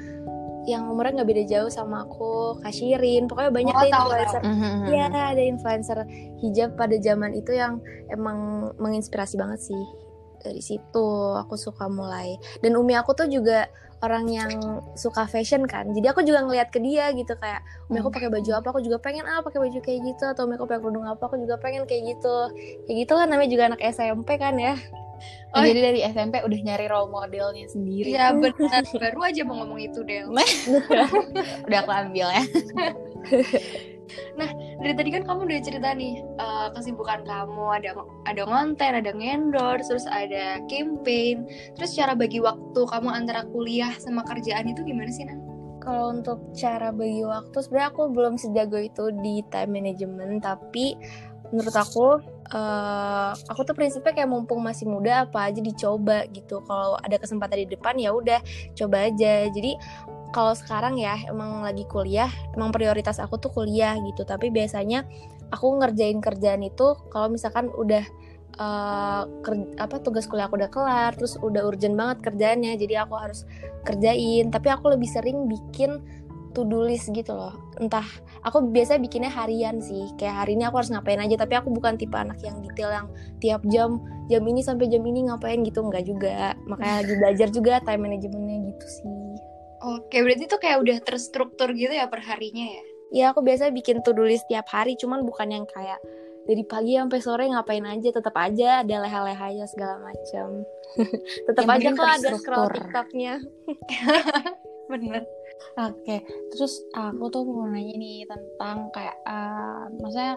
yang 0.67 0.87
umurnya 0.87 1.23
nggak 1.23 1.31
beda 1.31 1.45
jauh 1.49 1.71
sama 1.71 2.07
aku, 2.07 2.59
Kak 2.63 2.71
Shirin. 2.71 3.27
Pokoknya 3.27 3.51
banyak 3.51 3.75
Oh, 3.75 3.83
deh 3.83 3.91
tahu, 3.91 4.09
influencer. 4.11 4.41
Mhm. 4.47 4.85
Iya, 4.87 5.03
ada 5.11 5.43
influencer 5.43 5.99
hijab 6.43 6.71
pada 6.79 6.97
zaman 6.99 7.31
itu 7.35 7.53
yang 7.55 7.83
emang 8.11 8.71
menginspirasi 8.79 9.35
banget 9.39 9.61
sih. 9.63 9.83
Dari 10.43 10.63
situ 10.63 11.07
aku 11.39 11.55
suka 11.55 11.87
mulai. 11.87 12.35
Dan 12.63 12.75
umi 12.79 12.95
aku 12.99 13.15
tuh 13.15 13.31
juga 13.31 13.67
orang 14.03 14.27
yang 14.27 14.51
suka 14.99 15.31
fashion 15.31 15.63
kan. 15.71 15.87
Jadi 15.95 16.11
aku 16.11 16.27
juga 16.27 16.43
ngeliat 16.43 16.75
ke 16.75 16.83
dia 16.83 17.15
gitu 17.15 17.39
kayak 17.39 17.63
umi 17.87 18.03
aku 18.03 18.11
pakai 18.11 18.31
baju 18.31 18.51
apa, 18.59 18.67
aku 18.75 18.83
juga 18.83 18.99
pengen 18.99 19.23
ah 19.31 19.39
pakai 19.47 19.63
baju 19.63 19.79
kayak 19.79 20.01
gitu 20.03 20.25
atau 20.27 20.51
umi 20.51 20.59
aku 20.59 20.67
pakai 20.67 20.83
kerudung 20.83 21.07
apa, 21.07 21.23
aku 21.23 21.39
juga 21.39 21.59
pengen 21.63 21.87
kayak 21.87 22.19
gitu. 22.19 22.37
Kayak 22.91 22.97
gitu 23.07 23.13
namanya 23.23 23.51
juga 23.51 23.65
anak 23.71 23.81
SMP 23.95 24.35
kan 24.43 24.59
ya. 24.59 24.75
Oh, 25.53 25.61
Oh, 25.61 25.65
jadi 25.69 25.81
dari 25.93 26.01
SMP 26.01 26.41
udah 26.41 26.61
nyari 26.65 26.87
role 26.89 27.13
modelnya 27.13 27.69
sendiri. 27.69 28.17
Iya 28.17 28.33
benar. 28.33 28.83
Baru 28.89 29.21
aja 29.21 29.43
mau 29.45 29.61
ngomong 29.61 29.81
itu 29.85 30.01
Del. 30.01 30.33
Udah 31.69 31.79
aku 31.85 31.93
ambil 31.93 32.27
ya. 32.33 32.45
Dari 34.83 34.93
tadi 34.99 35.09
kan 35.15 35.25
kamu 35.25 35.47
udah 35.49 35.61
cerita 35.63 35.95
nih 35.95 36.21
eh, 36.21 36.69
kesibukan 36.75 37.25
kamu 37.25 37.65
ada 37.81 37.97
ada 38.29 38.43
konten, 38.45 38.93
ada 38.99 39.11
ngendorse, 39.15 39.89
terus 39.89 40.05
ada 40.11 40.61
campaign. 40.69 41.49
Terus 41.79 41.97
cara 41.97 42.13
bagi 42.13 42.43
waktu 42.43 42.81
kamu 42.83 43.09
antara 43.09 43.47
kuliah 43.49 43.95
sama 44.03 44.27
kerjaan 44.27 44.69
itu 44.69 44.85
gimana 44.85 45.09
sih 45.09 45.25
Nan? 45.25 45.53
kalau 45.83 46.15
untuk 46.15 46.39
cara 46.55 46.95
bagi 46.95 47.27
waktu 47.27 47.59
sebenarnya 47.59 47.91
aku 47.91 48.03
belum 48.15 48.35
sejago 48.39 48.79
itu 48.79 49.11
di 49.19 49.43
time 49.51 49.83
management 49.83 50.47
tapi 50.47 50.95
menurut 51.53 51.77
aku 51.77 52.19
uh, 52.53 53.31
aku 53.53 53.61
tuh 53.69 53.77
prinsipnya 53.77 54.17
kayak 54.17 54.31
mumpung 54.33 54.65
masih 54.65 54.89
muda 54.89 55.29
apa 55.29 55.53
aja 55.53 55.61
dicoba 55.61 56.25
gitu. 56.33 56.65
Kalau 56.65 56.97
ada 56.99 57.17
kesempatan 57.21 57.69
di 57.69 57.69
depan 57.77 57.95
ya 58.01 58.11
udah 58.11 58.41
coba 58.75 59.13
aja. 59.13 59.47
Jadi 59.53 59.77
kalau 60.33 60.57
sekarang 60.57 60.97
ya 60.97 61.21
emang 61.29 61.61
lagi 61.61 61.85
kuliah 61.87 62.33
emang 62.57 62.73
prioritas 62.73 63.21
aku 63.21 63.37
tuh 63.37 63.53
kuliah 63.53 63.95
gitu. 64.01 64.25
Tapi 64.25 64.49
biasanya 64.49 65.05
aku 65.53 65.77
ngerjain 65.79 66.19
kerjaan 66.25 66.65
itu 66.65 66.97
kalau 67.13 67.29
misalkan 67.29 67.69
udah 67.69 68.05
uh, 68.57 69.29
ker, 69.45 69.53
apa 69.77 70.01
tugas 70.01 70.25
kuliah 70.25 70.49
aku 70.49 70.57
udah 70.57 70.73
kelar 70.73 71.13
terus 71.13 71.37
udah 71.37 71.69
urgent 71.69 71.93
banget 71.93 72.33
kerjaannya 72.33 72.81
jadi 72.81 73.05
aku 73.05 73.15
harus 73.21 73.45
kerjain. 73.85 74.49
Tapi 74.49 74.69
aku 74.73 74.97
lebih 74.97 75.09
sering 75.13 75.53
bikin 75.53 76.01
to 76.53 76.69
do 76.69 76.85
list 76.85 77.09
gitu 77.11 77.33
loh. 77.33 77.57
Entah 77.81 78.05
aku 78.45 78.69
biasanya 78.71 79.01
bikinnya 79.01 79.33
harian 79.33 79.81
sih. 79.81 80.13
Kayak 80.21 80.45
hari 80.45 80.55
ini 80.55 80.69
aku 80.69 80.79
harus 80.79 80.93
ngapain 80.93 81.19
aja 81.19 81.35
tapi 81.41 81.57
aku 81.57 81.73
bukan 81.73 81.97
tipe 81.97 82.15
anak 82.15 82.39
yang 82.45 82.61
detail 82.61 82.91
yang 82.93 83.07
tiap 83.41 83.61
jam 83.69 83.99
jam 84.29 84.43
ini 84.47 84.61
sampai 84.61 84.87
jam 84.93 85.03
ini 85.03 85.27
ngapain 85.27 85.65
gitu 85.65 85.81
enggak 85.83 86.05
juga. 86.07 86.55
Makanya 86.69 86.95
lagi 87.03 87.15
belajar 87.19 87.49
juga 87.51 87.73
time 87.83 88.03
managementnya 88.07 88.57
gitu 88.73 88.87
sih. 88.87 89.09
Oke 89.83 90.23
berarti 90.23 90.47
itu 90.47 90.57
kayak 90.61 90.79
udah 90.79 90.97
terstruktur 91.03 91.75
gitu 91.75 91.91
ya 91.91 92.07
per 92.07 92.23
harinya 92.23 92.67
ya? 92.69 92.85
Ya 93.13 93.25
aku 93.35 93.45
biasanya 93.45 93.75
bikin 93.75 94.01
to 94.07 94.15
do 94.15 94.25
list 94.25 94.47
tiap 94.47 94.69
hari 94.71 94.95
cuman 94.97 95.27
bukan 95.27 95.51
yang 95.51 95.67
kayak 95.69 95.99
dari 96.43 96.63
pagi 96.67 96.99
sampai 96.99 97.21
sore 97.23 97.45
ngapain 97.47 97.87
aja 97.87 98.09
tetap 98.11 98.35
aja 98.35 98.83
ada 98.83 98.95
leha-lehanya 99.03 99.67
segala 99.71 100.03
macam. 100.03 100.67
Tetap 101.47 101.67
aja 101.71 101.89
kok 101.95 102.11
ada 102.19 102.29
scroll 102.35 102.67
tiktoknya. 102.75 103.39
Bener 104.91 105.23
Oke, 105.73 105.97
okay. 106.05 106.21
terus 106.53 106.85
aku 106.93 107.33
tuh 107.33 107.43
mau 107.49 107.65
nanya 107.65 107.97
nih 107.97 108.29
tentang 108.29 108.93
kayak, 108.93 109.17
uh, 109.25 109.89
maksudnya 110.01 110.37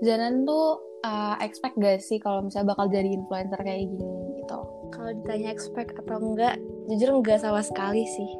Zanan 0.00 0.48
tuh 0.48 0.80
uh, 1.04 1.36
expect 1.44 1.76
gak 1.76 2.00
sih 2.00 2.16
kalau 2.16 2.44
misalnya 2.44 2.72
bakal 2.72 2.88
jadi 2.88 3.08
influencer 3.08 3.60
kayak 3.60 3.88
gini 3.88 4.40
gitu? 4.40 4.60
Kalau 4.90 5.10
ditanya 5.22 5.48
expect 5.52 5.94
atau 5.96 6.16
enggak, 6.18 6.56
jujur 6.88 7.20
enggak 7.20 7.38
sama 7.44 7.60
sekali 7.60 8.04
sih. 8.08 8.30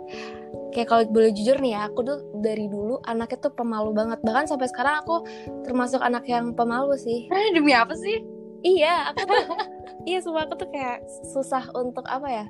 Kayak 0.70 0.88
kalau 0.88 1.02
boleh 1.10 1.30
jujur 1.34 1.58
nih 1.58 1.74
ya, 1.74 1.80
aku 1.90 2.00
tuh 2.06 2.18
dari 2.42 2.66
dulu 2.70 3.02
anaknya 3.06 3.38
tuh 3.42 3.52
pemalu 3.54 3.90
banget. 3.94 4.18
Bahkan 4.22 4.50
sampai 4.50 4.66
sekarang 4.70 5.02
aku 5.02 5.22
termasuk 5.66 6.00
anak 6.02 6.24
yang 6.26 6.54
pemalu 6.54 6.94
sih. 6.98 7.26
Eh, 7.34 7.50
demi 7.54 7.74
apa 7.74 7.94
sih? 7.94 8.22
Iya, 8.60 9.12
aku 9.12 9.24
tuh, 9.24 9.44
iya 10.04 10.18
semua 10.20 10.44
aku 10.44 10.54
tuh 10.60 10.68
kayak 10.68 11.00
susah 11.32 11.64
untuk 11.72 12.04
apa 12.04 12.28
ya? 12.28 12.46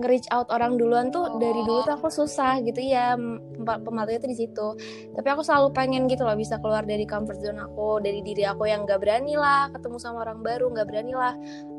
Nge-reach 0.00 0.28
out 0.32 0.48
orang 0.48 0.80
duluan 0.80 1.12
tuh 1.12 1.28
oh. 1.28 1.36
dari 1.36 1.60
dulu 1.64 1.84
tuh 1.84 1.94
aku 2.00 2.08
susah 2.08 2.60
gitu 2.64 2.80
ya 2.80 3.16
pemalunya 3.60 4.16
tuh 4.16 4.30
di 4.30 4.38
situ 4.38 4.66
tapi 5.12 5.28
aku 5.28 5.44
selalu 5.44 5.68
pengen 5.76 6.08
gitu 6.08 6.24
loh 6.24 6.36
bisa 6.36 6.56
keluar 6.60 6.84
dari 6.86 7.04
comfort 7.04 7.40
zone 7.44 7.60
aku 7.60 8.00
dari 8.00 8.24
diri 8.24 8.48
aku 8.48 8.64
yang 8.64 8.88
gak 8.88 9.04
berani 9.04 9.36
lah 9.36 9.68
ketemu 9.72 9.96
sama 10.00 10.24
orang 10.24 10.40
baru 10.40 10.72
gak 10.72 10.88
berani 10.88 11.12
lah 11.12 11.34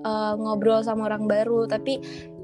uh, 0.06 0.34
ngobrol 0.38 0.86
sama 0.86 1.10
orang 1.10 1.26
baru 1.26 1.66
tapi 1.66 2.00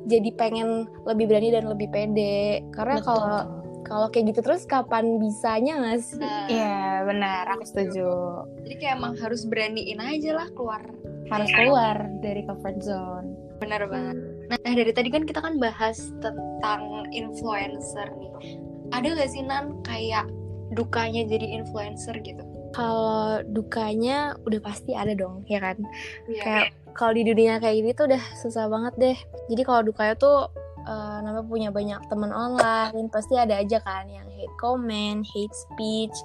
jadi 0.09 0.33
pengen 0.33 0.89
lebih 1.05 1.29
berani 1.29 1.53
dan 1.53 1.69
lebih 1.69 1.91
pede 1.93 2.65
karena 2.73 2.97
kalau 3.03 3.59
kalau 3.89 4.07
kayak 4.13 4.35
gitu 4.35 4.45
terus 4.45 4.69
kapan 4.69 5.17
bisanya 5.17 5.81
nggak 5.81 5.97
sih? 6.05 6.21
Nah. 6.21 6.45
Iya 6.45 6.77
nah, 6.77 6.95
benar, 7.09 7.43
aku 7.57 7.63
setuju. 7.65 8.11
Jadi 8.61 8.75
kayak 8.77 9.01
emang 9.01 9.17
harus 9.17 9.49
beraniin 9.49 9.97
aja 9.97 10.31
lah 10.37 10.47
keluar. 10.53 10.83
Harus 11.33 11.49
keluar 11.49 11.97
dari 12.21 12.45
comfort 12.45 12.77
zone. 12.85 13.33
Benar 13.57 13.89
banget. 13.89 14.17
Nah 14.49 14.57
dari 14.73 14.91
tadi 14.91 15.09
kan 15.13 15.23
kita 15.29 15.39
kan 15.39 15.61
bahas 15.61 16.09
tentang 16.19 17.05
influencer 17.13 18.09
nih. 18.17 18.31
Ada 18.89 19.07
gak 19.21 19.29
sih 19.29 19.45
Nan 19.45 19.77
kayak 19.85 20.25
dukanya 20.73 21.25
jadi 21.25 21.61
influencer 21.61 22.17
gitu? 22.25 22.41
Kalau 22.73 23.41
dukanya 23.49 24.37
udah 24.45 24.61
pasti 24.61 24.93
ada 24.93 25.13
dong, 25.17 25.45
ya 25.49 25.61
kan? 25.61 25.77
Yeah. 26.29 26.41
Kayak 26.45 26.67
kalau 26.93 27.13
di 27.17 27.23
dunia 27.25 27.57
kayak 27.57 27.75
gini 27.81 27.91
tuh 27.97 28.05
udah 28.09 28.23
susah 28.41 28.69
banget 28.69 28.93
deh. 28.97 29.17
Jadi 29.49 29.61
kalau 29.65 29.81
dukanya 29.85 30.13
tuh 30.17 30.49
uh, 30.85 31.17
namanya 31.21 31.45
punya 31.45 31.69
banyak 31.73 32.01
teman 32.09 32.29
online, 32.33 33.09
pasti 33.09 33.37
ada 33.37 33.57
aja 33.57 33.81
kan 33.81 34.05
yang 34.05 34.28
hate 34.39 34.55
comment, 34.55 35.27
hate 35.27 35.51
speech, 35.51 36.15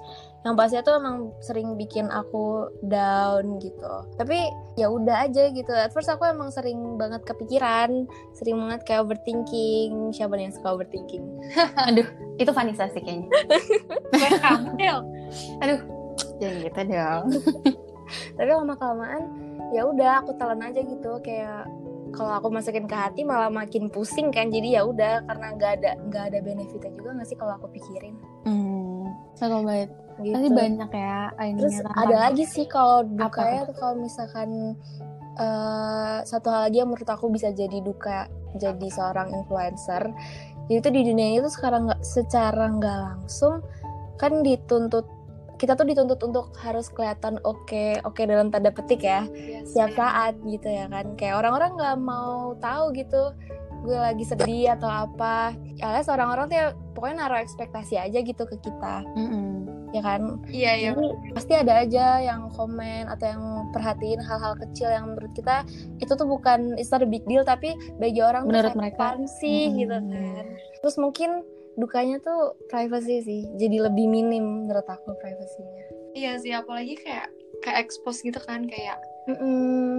yang 0.45 0.53
pastinya 0.53 0.85
tuh 0.85 0.95
emang 1.01 1.33
sering 1.41 1.73
bikin 1.73 2.05
aku 2.13 2.69
down 2.85 3.57
gitu. 3.57 3.93
Tapi 4.13 4.45
ya 4.77 4.93
udah 4.93 5.25
aja 5.25 5.49
gitu. 5.49 5.73
At 5.73 5.89
first 5.89 6.05
aku 6.05 6.21
emang 6.21 6.53
sering 6.53 7.01
banget 7.01 7.25
kepikiran 7.25 8.05
sering 8.37 8.61
banget 8.61 8.85
kayak 8.85 9.09
overthinking. 9.09 10.13
Siapa 10.13 10.37
nih 10.37 10.45
yang 10.45 10.53
suka 10.53 10.77
overthinking? 10.77 11.25
Aduh 11.89 12.05
itu 12.37 12.51
Vanessa 12.53 12.85
sih 12.93 13.01
kayaknya. 13.01 13.29
Aduh 15.65 15.81
jangan 16.37 16.57
gitu 16.61 16.81
dong. 16.93 17.25
Tapi 18.37 18.49
lama 18.53 18.77
kelamaan 18.77 19.23
ya 19.73 19.81
udah 19.89 20.21
aku 20.21 20.37
telan 20.37 20.61
aja 20.61 20.77
gitu. 20.77 21.11
Kayak 21.25 21.65
kalau 22.15 22.31
aku 22.39 22.47
masukin 22.49 22.87
ke 22.87 22.95
hati 22.95 23.21
malah 23.27 23.51
makin 23.51 23.91
pusing 23.91 24.31
kan 24.31 24.49
jadi 24.49 24.79
ya 24.79 24.81
udah 24.87 25.27
karena 25.27 25.47
nggak 25.53 25.71
ada 25.83 25.91
nggak 26.09 26.23
ada 26.33 26.39
benefitnya 26.41 26.91
juga 26.95 27.09
nggak 27.19 27.27
sih 27.27 27.37
kalau 27.37 27.53
aku 27.59 27.67
pikirin 27.75 28.15
hmm 28.47 28.85
satu 29.35 29.61
banget 29.61 29.91
gitu. 30.23 30.31
Pasti 30.35 30.49
banyak 30.49 30.91
ya 30.95 31.19
Terus 31.35 31.77
ada 31.83 32.15
lagi 32.15 32.43
sih 32.47 32.65
kalau 32.71 33.03
duka 33.03 33.43
ya 33.43 33.63
kalau 33.75 33.95
misalkan 33.99 34.79
uh, 35.35 36.23
satu 36.23 36.47
hal 36.51 36.71
lagi 36.71 36.79
yang 36.79 36.89
menurut 36.89 37.09
aku 37.11 37.27
bisa 37.27 37.51
jadi 37.51 37.83
duka 37.83 38.31
jadi 38.55 38.87
seorang 38.87 39.35
influencer. 39.35 40.07
Jadi 40.65 40.79
itu 40.81 40.89
di 40.89 41.01
dunia 41.11 41.27
itu 41.43 41.49
sekarang 41.51 41.91
nggak 41.91 42.01
secara 42.01 42.71
nggak 42.71 42.97
langsung 43.11 43.59
kan 44.15 44.39
dituntut 44.41 45.03
kita 45.55 45.73
tuh 45.73 45.87
dituntut 45.87 46.19
untuk 46.23 46.51
harus 46.61 46.91
kelihatan 46.91 47.39
oke 47.43 47.65
okay, 47.67 47.97
oke 48.03 48.15
okay 48.15 48.23
dalam 48.27 48.51
tanda 48.51 48.71
petik 48.71 49.03
ya 49.03 49.25
yes, 49.31 49.71
setiap 49.71 49.95
saat 49.95 50.33
gitu 50.43 50.67
ya 50.67 50.85
kan. 50.91 51.15
Kayak 51.15 51.43
orang-orang 51.43 51.71
nggak 51.75 51.97
mau 51.99 52.55
tahu 52.59 52.93
gitu 52.95 53.33
gue 53.85 53.97
lagi 53.97 54.25
sedih 54.25 54.73
atau 54.73 54.89
apa. 54.89 55.53
Alias 55.77 56.09
orang-orang 56.09 56.49
tuh 56.49 56.57
ya, 56.57 56.67
pokoknya 56.97 57.15
naruh 57.21 57.37
ekspektasi 57.37 58.01
aja 58.01 58.17
gitu 58.17 58.43
ke 58.49 58.57
kita. 58.57 59.05
Mm 59.13 59.27
-hmm 59.29 59.55
ya 59.95 60.01
kan? 60.03 60.21
Iya 60.51 60.71
iya. 60.75 60.89
Jadi, 60.91 61.31
pasti 61.31 61.53
ada 61.55 61.73
aja 61.87 62.05
yang 62.19 62.51
komen 62.51 63.07
atau 63.07 63.25
yang 63.31 63.43
perhatiin 63.71 64.19
hal-hal 64.19 64.53
kecil 64.59 64.91
yang 64.91 65.15
menurut 65.15 65.31
kita 65.31 65.63
itu 66.03 66.11
tuh 66.11 66.27
bukan 66.27 66.75
it's 66.75 66.91
not 66.91 66.99
a 66.99 67.07
big 67.07 67.23
deal 67.23 67.47
tapi 67.47 67.71
bagi 67.95 68.19
orang 68.19 68.43
menurut 68.43 68.75
mereka. 68.75 69.15
sih 69.39 69.71
hmm. 69.71 69.75
gitu 69.79 69.95
kan. 69.95 70.45
Terus 70.83 70.95
mungkin 70.99 71.29
dukanya 71.75 72.17
tuh 72.23 72.55
privacy 72.71 73.21
sih 73.23 73.41
jadi 73.59 73.91
lebih 73.91 74.07
minim 74.07 74.65
menurut 74.65 74.87
aku 74.87 75.15
privasinya 75.19 75.85
iya 76.15 76.39
sih 76.39 76.55
apalagi 76.55 76.95
kayak 76.99 77.27
kayak 77.63 77.87
expose 77.87 78.23
gitu 78.23 78.39
kan 78.43 78.67
kayak 78.67 78.99
mm 79.27 79.35
-mm. 79.35 79.89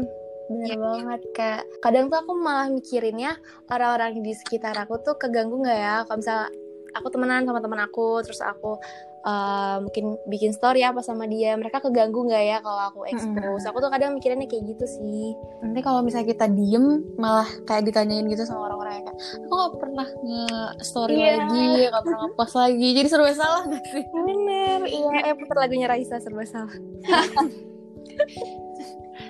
Bener 0.47 0.78
ya. 0.78 0.78
banget 0.78 1.23
kak 1.35 1.62
Kadang 1.83 2.06
tuh 2.06 2.23
aku 2.23 2.38
malah 2.38 2.71
mikirinnya 2.71 3.35
Orang-orang 3.66 4.23
di 4.23 4.30
sekitar 4.30 4.78
aku 4.78 5.02
tuh 5.02 5.18
keganggu 5.18 5.59
gak 5.66 5.75
ya 5.75 5.97
Kalau 6.06 6.23
misalnya 6.23 6.47
aku 6.95 7.06
temenan 7.11 7.42
sama 7.50 7.59
teman 7.59 7.83
aku 7.83 8.23
Terus 8.23 8.38
aku 8.47 8.78
uh, 9.26 9.76
mungkin 9.83 10.16
bikin 10.30 10.54
story 10.54 10.87
apa 10.87 11.02
sama 11.02 11.26
dia. 11.26 11.59
Mereka 11.59 11.83
keganggu 11.83 12.30
nggak 12.30 12.45
ya 12.47 12.59
kalau 12.62 12.83
aku 12.88 13.00
expose? 13.11 13.35
Mm-hmm. 13.35 13.71
aku 13.75 13.78
tuh 13.83 13.90
kadang 13.90 14.14
mikirinnya 14.14 14.47
kayak 14.47 14.64
gitu 14.71 14.87
sih. 14.87 15.35
Nanti 15.61 15.80
kalau 15.83 16.00
misalnya 16.06 16.30
kita 16.30 16.47
diem 16.47 17.02
malah 17.18 17.49
kayak 17.66 17.90
ditanyain 17.90 18.30
gitu 18.30 18.47
sama 18.47 18.71
orang-orang 18.71 19.02
yang 19.02 19.04
kayak 19.11 19.21
aku 19.45 19.54
gak 19.59 19.75
pernah 19.83 20.09
nge 20.09 20.47
story 20.87 21.16
yeah. 21.18 21.42
lagi 21.42 21.66
gak 21.90 22.02
pernah 22.06 22.21
ngepost 22.25 22.54
lagi. 22.54 22.88
Jadi 22.95 23.09
serba 23.11 23.33
salah 23.35 23.62
gak 23.66 23.85
sih? 23.90 24.04
Bener. 24.14 24.80
Iya 24.87 25.18
eh 25.33 25.35
putar 25.35 25.56
lagunya 25.66 25.87
Raisa 25.90 26.23
serba 26.23 26.47
salah. 26.47 26.76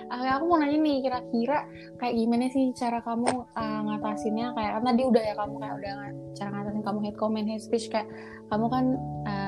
Uh, 0.06 0.38
aku 0.38 0.44
mau 0.46 0.58
nanya 0.62 0.78
nih 0.78 1.02
kira-kira 1.02 1.66
kayak 1.98 2.14
gimana 2.14 2.46
sih 2.50 2.70
cara 2.78 3.02
kamu 3.02 3.26
uh, 3.42 3.80
ngatasinnya? 3.90 4.54
Kayak 4.54 4.70
kan 4.78 4.82
tadi 4.94 5.02
udah 5.02 5.22
ya 5.22 5.34
kamu 5.34 5.54
kayak 5.58 5.74
udah 5.82 5.92
cara 6.38 6.48
ngatasin 6.54 6.82
kamu 6.86 6.98
hate 7.02 7.18
comment 7.18 7.46
hate 7.50 7.64
speech 7.66 7.86
kayak 7.90 8.06
kamu 8.46 8.66
kan 8.70 8.84
uh, 9.26 9.45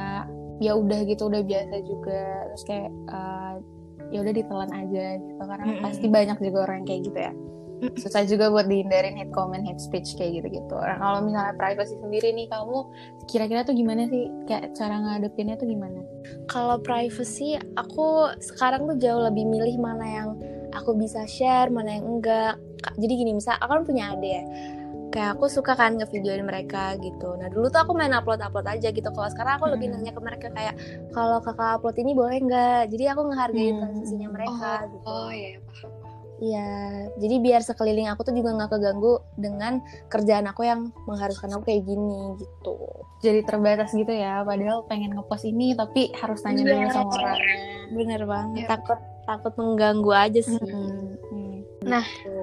ya 0.58 0.74
udah 0.74 1.06
gitu 1.06 1.30
udah 1.30 1.42
biasa 1.42 1.76
juga. 1.86 2.22
Terus 2.54 2.64
kayak 2.66 2.90
uh, 3.10 3.56
ya 4.08 4.18
udah 4.24 4.34
ditelan 4.34 4.70
aja 4.72 5.06
gitu 5.20 5.42
karena 5.42 5.64
mm 5.64 5.74
-hmm. 5.78 5.84
pasti 5.84 6.06
banyak 6.08 6.38
juga 6.40 6.58
orang 6.68 6.82
kayak 6.88 7.02
gitu 7.08 7.18
ya. 7.18 7.32
Susah 7.94 8.26
juga 8.26 8.50
buat 8.50 8.66
dihindarin 8.66 9.14
hate 9.14 9.30
comment 9.30 9.62
hate 9.62 9.78
speech 9.78 10.18
kayak 10.18 10.42
gitu 10.42 10.58
gitu 10.58 10.76
nah 10.82 10.98
kalau 10.98 11.22
misalnya 11.22 11.54
privacy 11.54 11.94
sendiri 12.02 12.34
nih 12.34 12.50
kamu 12.50 12.82
kira-kira 13.30 13.62
tuh 13.62 13.78
gimana 13.78 14.10
sih? 14.10 14.26
Kayak 14.50 14.74
cara 14.74 14.98
ngadepinnya 14.98 15.54
tuh 15.54 15.70
gimana? 15.70 16.02
Kalau 16.50 16.82
privacy 16.82 17.54
aku 17.78 18.34
sekarang 18.42 18.90
tuh 18.90 18.98
jauh 18.98 19.22
lebih 19.22 19.46
milih 19.46 19.78
mana 19.78 20.06
yang 20.10 20.28
aku 20.74 20.98
bisa 20.98 21.22
share 21.30 21.70
mana 21.70 22.02
yang 22.02 22.18
enggak. 22.18 22.58
Jadi 22.98 23.12
gini 23.14 23.38
misal 23.38 23.54
aku 23.62 23.70
kan 23.70 23.82
punya 23.86 24.14
adik 24.14 24.42
ya 24.42 24.44
kayak 25.08 25.36
aku 25.36 25.48
suka 25.48 25.72
kan 25.74 25.96
ngevideoin 25.96 26.44
mereka 26.44 26.94
gitu 27.00 27.36
nah 27.40 27.48
dulu 27.48 27.72
tuh 27.72 27.80
aku 27.80 27.92
main 27.96 28.12
upload 28.12 28.40
upload 28.44 28.68
aja 28.68 28.92
gitu 28.92 29.08
kalau 29.12 29.28
sekarang 29.32 29.60
aku 29.60 29.66
hmm. 29.68 29.74
lebih 29.76 29.86
nanya 29.92 30.12
ke 30.12 30.20
mereka 30.20 30.46
kayak 30.52 30.74
kalau 31.16 31.40
kakak 31.40 31.80
upload 31.80 31.96
ini 31.96 32.12
boleh 32.12 32.38
nggak 32.44 32.92
jadi 32.92 33.16
aku 33.16 33.22
ngehargain 33.32 33.74
hmm. 33.74 33.82
transisinya 33.82 34.28
mereka 34.28 34.70
oh, 34.70 34.88
gitu 34.92 35.06
oh 35.08 35.30
iya 35.32 35.58
paham 35.64 36.08
Iya, 36.38 36.70
jadi 37.18 37.36
biar 37.42 37.66
sekeliling 37.66 38.06
aku 38.14 38.22
tuh 38.22 38.30
juga 38.30 38.54
nggak 38.54 38.70
keganggu 38.70 39.18
dengan 39.34 39.82
kerjaan 40.06 40.46
aku 40.46 40.62
yang 40.62 40.94
mengharuskan 41.10 41.50
aku 41.50 41.66
kayak 41.66 41.82
gini 41.82 42.38
gitu. 42.38 42.78
Jadi 43.26 43.42
terbatas 43.42 43.90
gitu 43.90 44.14
ya, 44.14 44.46
padahal 44.46 44.86
pengen 44.86 45.18
ngepost 45.18 45.50
ini 45.50 45.74
tapi 45.74 46.14
harus 46.14 46.38
tanya 46.38 46.62
dulu 46.62 46.78
Iya. 46.78 46.94
sama 46.94 47.10
orang. 47.10 47.38
Bener 47.90 48.22
banget. 48.22 48.54
Iya. 48.62 48.68
Takut 48.70 49.00
takut 49.26 49.52
mengganggu 49.58 50.12
aja 50.14 50.40
sih. 50.46 50.62
Hmm. 50.62 51.66
Nah. 51.82 52.06
Tuh. 52.06 52.37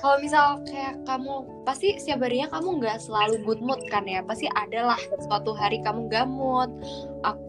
Kalau 0.00 0.16
misal 0.20 0.64
kayak 0.64 1.04
kamu 1.04 1.44
pasti 1.68 1.96
setiap 2.00 2.24
harinya 2.24 2.48
kamu 2.52 2.80
nggak 2.80 2.98
selalu 3.04 3.36
good 3.44 3.60
mood 3.60 3.80
kan 3.92 4.08
ya, 4.08 4.24
pasti 4.24 4.48
ada 4.56 4.94
lah 4.94 5.00
suatu 5.28 5.52
hari 5.52 5.80
kamu 5.84 6.08
gak 6.08 6.28
mood, 6.28 6.72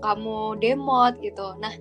kamu 0.03 0.59
demot 0.59 1.15
gitu. 1.23 1.55
Nah, 1.63 1.71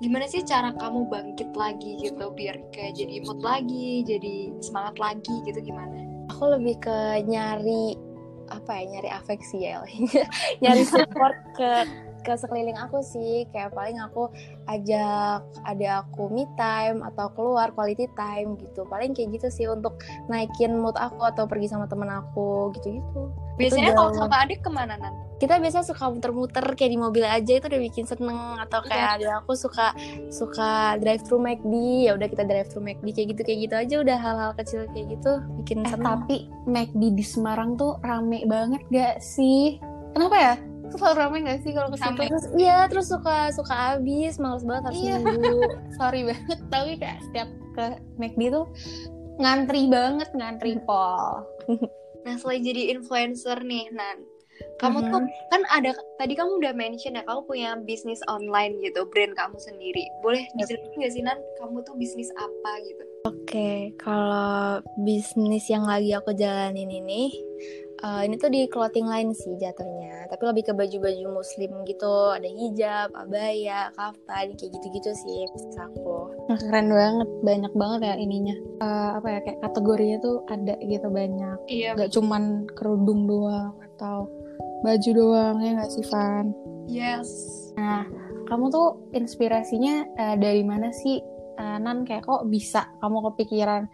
gimana 0.00 0.24
sih 0.24 0.40
cara 0.44 0.72
kamu 0.76 1.08
bangkit 1.12 1.50
lagi 1.52 2.00
gitu 2.00 2.32
biar 2.32 2.56
kayak 2.72 2.96
jadi 2.96 3.24
mood 3.28 3.40
lagi, 3.44 4.02
jadi 4.08 4.52
semangat 4.64 4.96
lagi 4.96 5.34
gitu 5.44 5.60
gimana? 5.60 5.92
Aku 6.32 6.48
lebih 6.56 6.80
ke 6.80 7.24
nyari 7.24 7.96
apa 8.48 8.80
ya 8.80 8.84
nyari 8.96 9.10
afeksi 9.12 9.58
ya 9.60 9.84
nyari 10.64 10.80
support 10.88 11.36
ke 11.52 11.84
ke 12.28 12.36
sekeliling 12.36 12.76
aku 12.76 13.00
sih. 13.00 13.48
Kayak 13.48 13.72
paling 13.72 13.96
aku 13.96 14.28
ajak 14.68 15.40
ada 15.64 15.88
aku 16.04 16.28
me 16.28 16.44
time 16.60 17.00
atau 17.00 17.32
keluar 17.32 17.72
quality 17.72 18.04
time 18.12 18.60
gitu. 18.60 18.84
Paling 18.84 19.16
kayak 19.16 19.40
gitu 19.40 19.48
sih 19.48 19.66
untuk 19.66 19.96
naikin 20.28 20.76
mood 20.76 20.94
aku 21.00 21.24
atau 21.24 21.48
pergi 21.48 21.72
sama 21.72 21.88
temen 21.88 22.12
aku 22.12 22.76
gitu-gitu. 22.76 23.32
Biasanya 23.56 23.96
kalau 23.96 24.12
sama 24.14 24.44
adik 24.44 24.60
ke 24.62 24.70
mana 24.70 25.00
nan? 25.00 25.14
kita 25.38 25.62
biasa 25.62 25.86
suka 25.86 26.10
muter-muter 26.10 26.66
kayak 26.74 26.90
di 26.90 26.98
mobil 26.98 27.22
aja 27.22 27.62
itu 27.62 27.66
udah 27.70 27.78
bikin 27.80 28.04
seneng. 28.10 28.58
Atau 28.58 28.82
kayak 28.82 29.22
ada 29.22 29.38
aku 29.38 29.54
suka 29.54 29.94
suka 30.34 30.98
drive 30.98 31.22
thru 31.22 31.38
McD 31.38 32.10
ya 32.10 32.18
udah 32.18 32.26
kita 32.26 32.42
drive 32.42 32.66
thru 32.66 32.82
McD 32.82 33.06
kayak 33.14 33.28
gitu 33.34 33.42
kayak 33.46 33.58
gitu 33.70 33.74
aja. 33.78 33.94
Udah 34.02 34.16
hal-hal 34.18 34.52
kecil 34.58 34.90
kayak 34.90 35.06
gitu 35.14 35.32
bikin 35.62 35.86
Eh, 35.86 35.94
seneng. 35.94 36.26
tapi 36.26 36.36
McD 36.66 37.02
di 37.14 37.24
Semarang 37.24 37.78
tuh 37.78 38.02
rame 38.02 38.42
banget 38.50 38.82
gak 38.90 39.22
sih? 39.22 39.78
Kenapa 40.10 40.36
ya? 40.36 40.54
Selalu 40.90 41.14
rame 41.14 41.36
gak 41.42 41.60
sih 41.60 41.72
kalau 41.72 41.88
ke 41.88 41.96
situ? 41.96 42.08
Rame. 42.08 42.26
terus 42.26 42.44
iya 42.54 42.78
terus 42.86 43.06
suka 43.06 43.50
suka 43.50 43.74
habis 43.94 44.36
males 44.36 44.62
banget 44.62 44.84
harus 44.86 44.98
Iya. 44.98 45.16
nunggu 45.18 45.54
Sorry 45.94 46.20
banget, 46.24 46.58
tapi 46.72 46.92
kayak 46.96 47.18
setiap 47.22 47.48
ke 47.72 47.84
McD 48.16 48.42
tuh 48.50 48.66
ngantri 49.36 49.86
banget, 49.86 50.28
ngantri 50.32 50.80
pol. 50.80 51.44
Nah, 52.20 52.34
selain 52.36 52.60
jadi 52.60 52.90
influencer 52.90 53.62
nih, 53.62 53.86
Nan, 53.90 54.26
kamu 54.76 54.98
tuh 55.06 55.20
Mhm. 55.20 55.30
kan 55.48 55.62
ada 55.68 55.90
tadi 56.16 56.34
kamu 56.34 56.58
udah 56.58 56.72
mention 56.72 57.14
ya, 57.14 57.22
kamu 57.22 57.40
punya 57.44 57.70
bisnis 57.78 58.18
online 58.26 58.74
gitu, 58.78 59.06
brand 59.06 59.32
kamu 59.32 59.54
sendiri. 59.56 60.02
Boleh 60.18 60.42
dijelasin 60.52 60.92
nggak 60.92 61.12
sih 61.12 61.22
Nan, 61.22 61.38
kamu 61.56 61.80
tuh 61.82 61.94
bisnis 61.94 62.28
apa 62.34 62.70
gitu? 62.82 63.04
Oke, 63.24 63.70
kalau 63.96 64.78
bisnis 64.98 65.66
yang 65.66 65.82
lagi 65.82 66.10
aku 66.10 66.32
jalanin 66.32 66.88
ini, 66.88 67.30
eh, 68.02 68.20
ini 68.26 68.34
tuh 68.38 68.50
di 68.50 68.66
clothing 68.70 69.06
line 69.06 69.34
sih 69.34 69.54
jatuhnya. 69.58 70.26
Tapi 70.28 70.42
lebih 70.44 70.64
ke 70.68 70.72
baju-baju 70.76 71.42
muslim 71.42 71.70
gitu, 71.84 72.14
ada 72.34 72.48
hijab, 72.48 73.08
abaya, 73.16 73.90
kaftan, 73.96 74.54
kayak 74.54 74.70
gitu-gitu 74.76 75.10
sih 75.14 75.46
bisnis 75.54 75.78
aku. 75.78 76.32
Nah, 76.48 76.58
keren 76.58 76.88
banget, 76.92 77.28
banyak 77.42 77.72
banget 77.74 78.00
ya 78.08 78.14
ininya. 78.18 78.56
Eh, 78.82 79.10
apa 79.18 79.26
ya 79.28 79.38
kayak 79.44 79.58
kategorinya 79.64 80.18
tuh 80.22 80.36
ada 80.48 80.74
gitu 80.80 81.08
banyak. 81.10 81.56
Iya, 81.68 81.96
Gak 81.98 82.12
cuman 82.14 82.66
kerudung 82.78 83.26
doang 83.26 83.74
atau 83.94 84.30
baju 84.86 85.10
doang 85.10 85.56
ya 85.58 85.70
nggak 85.74 85.90
sih 85.90 86.06
Van? 86.06 86.54
yes. 86.86 87.28
Kamu 88.48 88.72
tuh 88.72 89.12
inspirasinya 89.12 90.08
eh, 90.16 90.36
dari 90.40 90.64
mana 90.64 90.88
sih? 90.88 91.20
Eh, 91.58 91.78
Nan 91.82 92.06
kayak 92.08 92.24
kok 92.24 92.48
bisa 92.48 92.88
kamu 93.04 93.28
kepikiran 93.32 93.84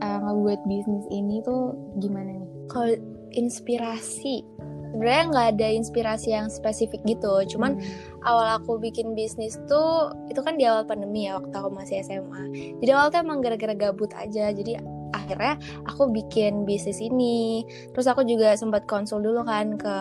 eh, 0.00 0.18
ngebuat 0.24 0.64
bisnis 0.64 1.04
ini 1.12 1.44
tuh 1.44 1.76
gimana 2.00 2.32
nih? 2.32 2.50
Kalau 2.72 2.94
inspirasi, 3.32 4.44
sebenarnya 4.92 5.24
nggak 5.30 5.48
ada 5.56 5.68
inspirasi 5.72 6.28
yang 6.34 6.48
spesifik 6.48 7.00
gitu. 7.04 7.32
Cuman 7.56 7.78
Hmm. 7.78 8.26
awal 8.26 8.58
aku 8.58 8.80
bikin 8.80 9.12
bisnis 9.14 9.60
tuh 9.70 10.12
itu 10.32 10.40
kan 10.40 10.56
di 10.56 10.64
awal 10.66 10.88
pandemi 10.88 11.28
ya 11.28 11.38
waktu 11.38 11.54
aku 11.54 11.70
masih 11.70 12.02
SMA. 12.02 12.42
Jadi 12.80 12.90
awal 12.90 13.12
tuh 13.12 13.20
emang 13.22 13.38
gara-gara 13.44 13.74
gabut 13.76 14.10
aja. 14.16 14.50
Jadi 14.50 14.74
akhirnya 15.12 15.56
aku 15.88 16.08
bikin 16.12 16.64
bisnis 16.64 17.00
ini. 17.00 17.64
Terus 17.92 18.08
aku 18.08 18.24
juga 18.24 18.56
sempat 18.56 18.84
konsul 18.88 19.24
dulu 19.24 19.44
kan 19.44 19.76
ke 19.76 19.96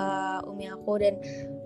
umi 0.47 0.67
aku 0.71 0.99
dan 0.99 1.15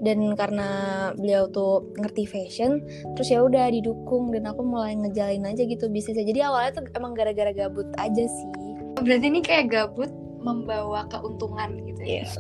dan 0.02 0.34
karena 0.34 0.70
beliau 1.14 1.46
tuh 1.46 1.86
ngerti 2.02 2.26
fashion, 2.26 2.82
terus 3.14 3.30
ya 3.30 3.46
udah 3.46 3.70
didukung 3.70 4.34
dan 4.34 4.50
aku 4.50 4.66
mulai 4.66 4.98
ngejalin 4.98 5.46
aja 5.46 5.62
gitu 5.62 5.86
bisnisnya. 5.94 6.26
Jadi 6.26 6.42
awalnya 6.42 6.82
tuh 6.82 6.90
emang 6.98 7.14
gara-gara 7.14 7.54
gabut 7.54 7.86
aja 8.02 8.26
sih. 8.26 8.50
Berarti 8.98 9.26
ini 9.30 9.42
kayak 9.46 9.70
gabut 9.70 10.10
membawa 10.42 11.06
keuntungan 11.08 11.78
gitu 11.86 12.02
ya. 12.02 12.26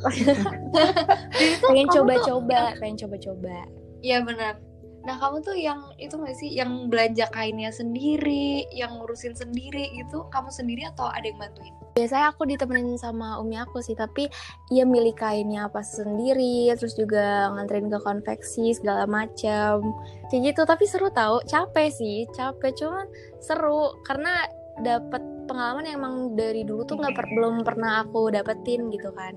Tuh 0.73 1.69
Pengen 1.69 1.87
kamu 1.87 1.93
tuh- 1.93 1.95
coba-coba, 2.01 2.59
pengen 2.81 2.97
coba-coba. 3.05 3.55
Iya 4.01 4.25
benar. 4.25 4.57
Nah 5.01 5.17
kamu 5.17 5.41
tuh 5.41 5.57
yang 5.57 5.81
itu 5.97 6.13
nggak 6.13 6.37
sih 6.37 6.53
yang 6.53 6.85
belanja 6.85 7.25
kainnya 7.33 7.73
sendiri, 7.73 8.69
yang 8.69 9.01
ngurusin 9.01 9.33
sendiri 9.33 9.89
gitu, 9.97 10.29
kamu 10.29 10.53
sendiri 10.53 10.85
atau 10.93 11.09
ada 11.09 11.25
yang 11.25 11.41
bantuin? 11.41 11.73
Biasanya 11.97 12.29
aku 12.29 12.45
ditemenin 12.45 13.01
sama 13.01 13.41
umi 13.41 13.57
aku 13.57 13.81
sih, 13.81 13.97
tapi 13.97 14.29
ia 14.69 14.85
milih 14.85 15.17
kainnya 15.17 15.65
apa 15.67 15.81
sendiri, 15.81 16.69
terus 16.77 16.93
juga 16.93 17.49
nganterin 17.49 17.89
ke 17.89 17.97
konveksi 17.97 18.77
segala 18.77 19.09
macam. 19.09 19.81
Kayak 20.29 20.53
gitu, 20.53 20.61
tapi 20.69 20.85
seru 20.85 21.09
tau, 21.09 21.41
capek 21.49 21.89
sih, 21.89 22.29
capek 22.37 22.71
cuman 22.77 23.09
seru 23.41 23.97
karena 24.05 24.45
dapat 24.85 25.19
pengalaman 25.51 25.83
yang 25.83 25.95
emang 25.99 26.15
dari 26.39 26.63
dulu 26.63 26.87
tuh 26.87 26.95
nggak 26.95 27.11
per- 27.11 27.35
belum 27.35 27.67
pernah 27.67 28.07
aku 28.07 28.31
dapetin 28.31 28.87
gitu 28.87 29.11
kan. 29.11 29.35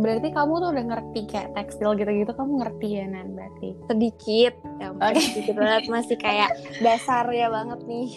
Berarti 0.00 0.32
kamu 0.32 0.52
tuh 0.56 0.68
udah 0.72 0.84
ngerti 0.88 1.20
kayak 1.28 1.52
tekstil 1.52 1.92
gitu-gitu, 2.00 2.32
kamu 2.32 2.64
ngerti 2.64 2.88
ya 2.96 3.04
Nan 3.12 3.36
berarti? 3.36 3.76
Sedikit, 3.84 4.56
ya 4.80 4.88
Oke. 4.96 5.20
sedikit 5.20 5.54
banget 5.60 5.84
masih 5.92 6.16
kayak 6.16 6.50
dasarnya 6.80 7.52
banget 7.52 7.80
nih. 7.84 8.10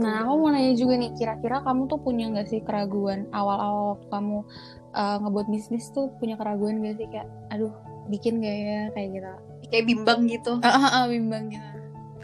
Nah, 0.00 0.24
aku 0.24 0.32
mau 0.40 0.48
nanya 0.48 0.72
juga 0.72 0.96
nih, 0.96 1.12
kira-kira 1.20 1.60
kamu 1.60 1.84
tuh 1.84 2.00
punya 2.00 2.32
nggak 2.32 2.48
sih 2.48 2.64
keraguan 2.64 3.28
awal-awal 3.36 4.00
waktu 4.00 4.08
kamu 4.08 4.38
uh, 4.96 5.16
ngebuat 5.20 5.46
bisnis 5.52 5.92
tuh 5.92 6.08
punya 6.16 6.40
keraguan 6.40 6.80
gak 6.80 6.96
sih 6.96 7.08
kayak, 7.12 7.28
aduh, 7.52 7.76
bikin 8.08 8.40
gak 8.40 8.56
ya 8.56 8.80
kayak 8.96 9.08
gitu? 9.20 9.28
Kayak 9.68 9.84
bimbang 9.84 10.20
gitu. 10.32 10.52
Ah, 10.64 10.72
ah, 10.72 10.92
ah, 10.96 11.04
bimbang 11.06 11.52
gitu. 11.52 11.68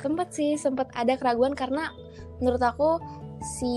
Sempet 0.00 0.28
sih, 0.32 0.56
sempet 0.56 0.88
ada 0.96 1.12
keraguan 1.20 1.52
karena 1.52 1.92
menurut 2.40 2.64
aku 2.64 3.00
si 3.40 3.74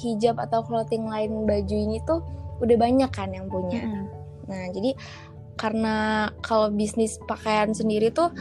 hijab 0.00 0.38
atau 0.38 0.62
clothing 0.62 1.06
line 1.08 1.46
baju 1.48 1.76
ini 1.76 1.98
tuh 2.06 2.22
udah 2.62 2.76
banyak 2.78 3.10
kan 3.10 3.34
yang 3.34 3.50
punya. 3.50 3.82
Mm-mm. 3.82 4.04
Nah, 4.46 4.64
jadi 4.70 4.94
karena 5.54 6.28
kalau 6.42 6.70
bisnis 6.74 7.18
pakaian 7.30 7.70
sendiri 7.70 8.10
tuh 8.10 8.34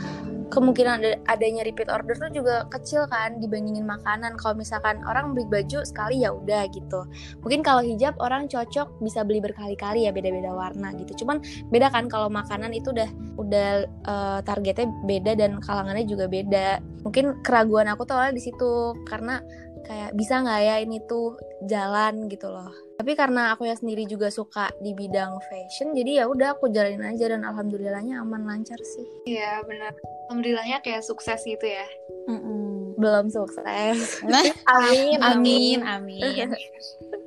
kemungkinan 0.49 1.01
ada, 1.01 1.11
adanya 1.29 1.65
repeat 1.65 1.89
order 1.89 2.13
tuh 2.13 2.29
juga 2.29 2.69
kecil 2.69 3.09
kan 3.09 3.41
dibandingin 3.41 3.85
makanan. 3.85 4.37
Kalau 4.37 4.53
misalkan 4.53 5.01
orang 5.05 5.33
beli 5.33 5.49
baju 5.49 5.81
sekali 5.81 6.21
ya 6.21 6.29
udah 6.33 6.69
gitu. 6.69 7.05
Mungkin 7.41 7.65
kalau 7.65 7.81
hijab 7.81 8.13
orang 8.21 8.45
cocok 8.45 9.01
bisa 9.01 9.25
beli 9.25 9.41
berkali-kali 9.41 10.05
ya 10.05 10.13
beda-beda 10.13 10.53
warna 10.53 10.93
gitu. 10.93 11.25
Cuman 11.25 11.41
beda 11.73 11.89
kan 11.89 12.05
kalau 12.05 12.29
makanan 12.29 12.73
itu 12.73 12.93
udah 12.93 13.09
udah 13.41 13.69
eh, 13.89 14.39
targetnya 14.45 14.89
beda 15.09 15.33
dan 15.33 15.57
kalangannya 15.57 16.05
juga 16.05 16.29
beda. 16.29 16.81
Mungkin 17.01 17.41
keraguan 17.41 17.89
aku 17.89 18.05
tuh 18.05 18.13
awalnya 18.17 18.37
di 18.37 18.43
situ 18.45 18.93
karena 19.09 19.41
kayak 19.83 20.11
bisa 20.15 20.43
nggak 20.43 20.61
ya 20.63 20.75
ini 20.83 20.97
tuh 21.05 21.35
jalan 21.67 22.27
gitu 22.27 22.47
loh. 22.51 22.71
Tapi 22.99 23.11
karena 23.17 23.51
aku 23.55 23.67
ya 23.67 23.75
sendiri 23.75 24.07
juga 24.07 24.31
suka 24.31 24.71
di 24.79 24.95
bidang 24.95 25.39
fashion, 25.49 25.91
jadi 25.91 26.23
ya 26.23 26.25
udah 26.29 26.55
aku 26.55 26.71
jalanin 26.71 27.03
aja 27.03 27.31
dan 27.31 27.43
alhamdulillahnya 27.43 28.21
aman 28.21 28.47
lancar 28.47 28.79
sih. 28.79 29.07
Iya 29.27 29.65
benar. 29.65 29.91
Alhamdulillahnya 30.29 30.79
kayak 30.83 31.03
sukses 31.03 31.41
gitu 31.43 31.65
ya. 31.67 31.87
Mm-mm. 32.29 32.82
Belum 32.95 33.25
sukses. 33.27 34.21
Nah, 34.23 34.43
Amin. 34.77 35.19
amin, 35.19 35.79
amin. 35.81 36.49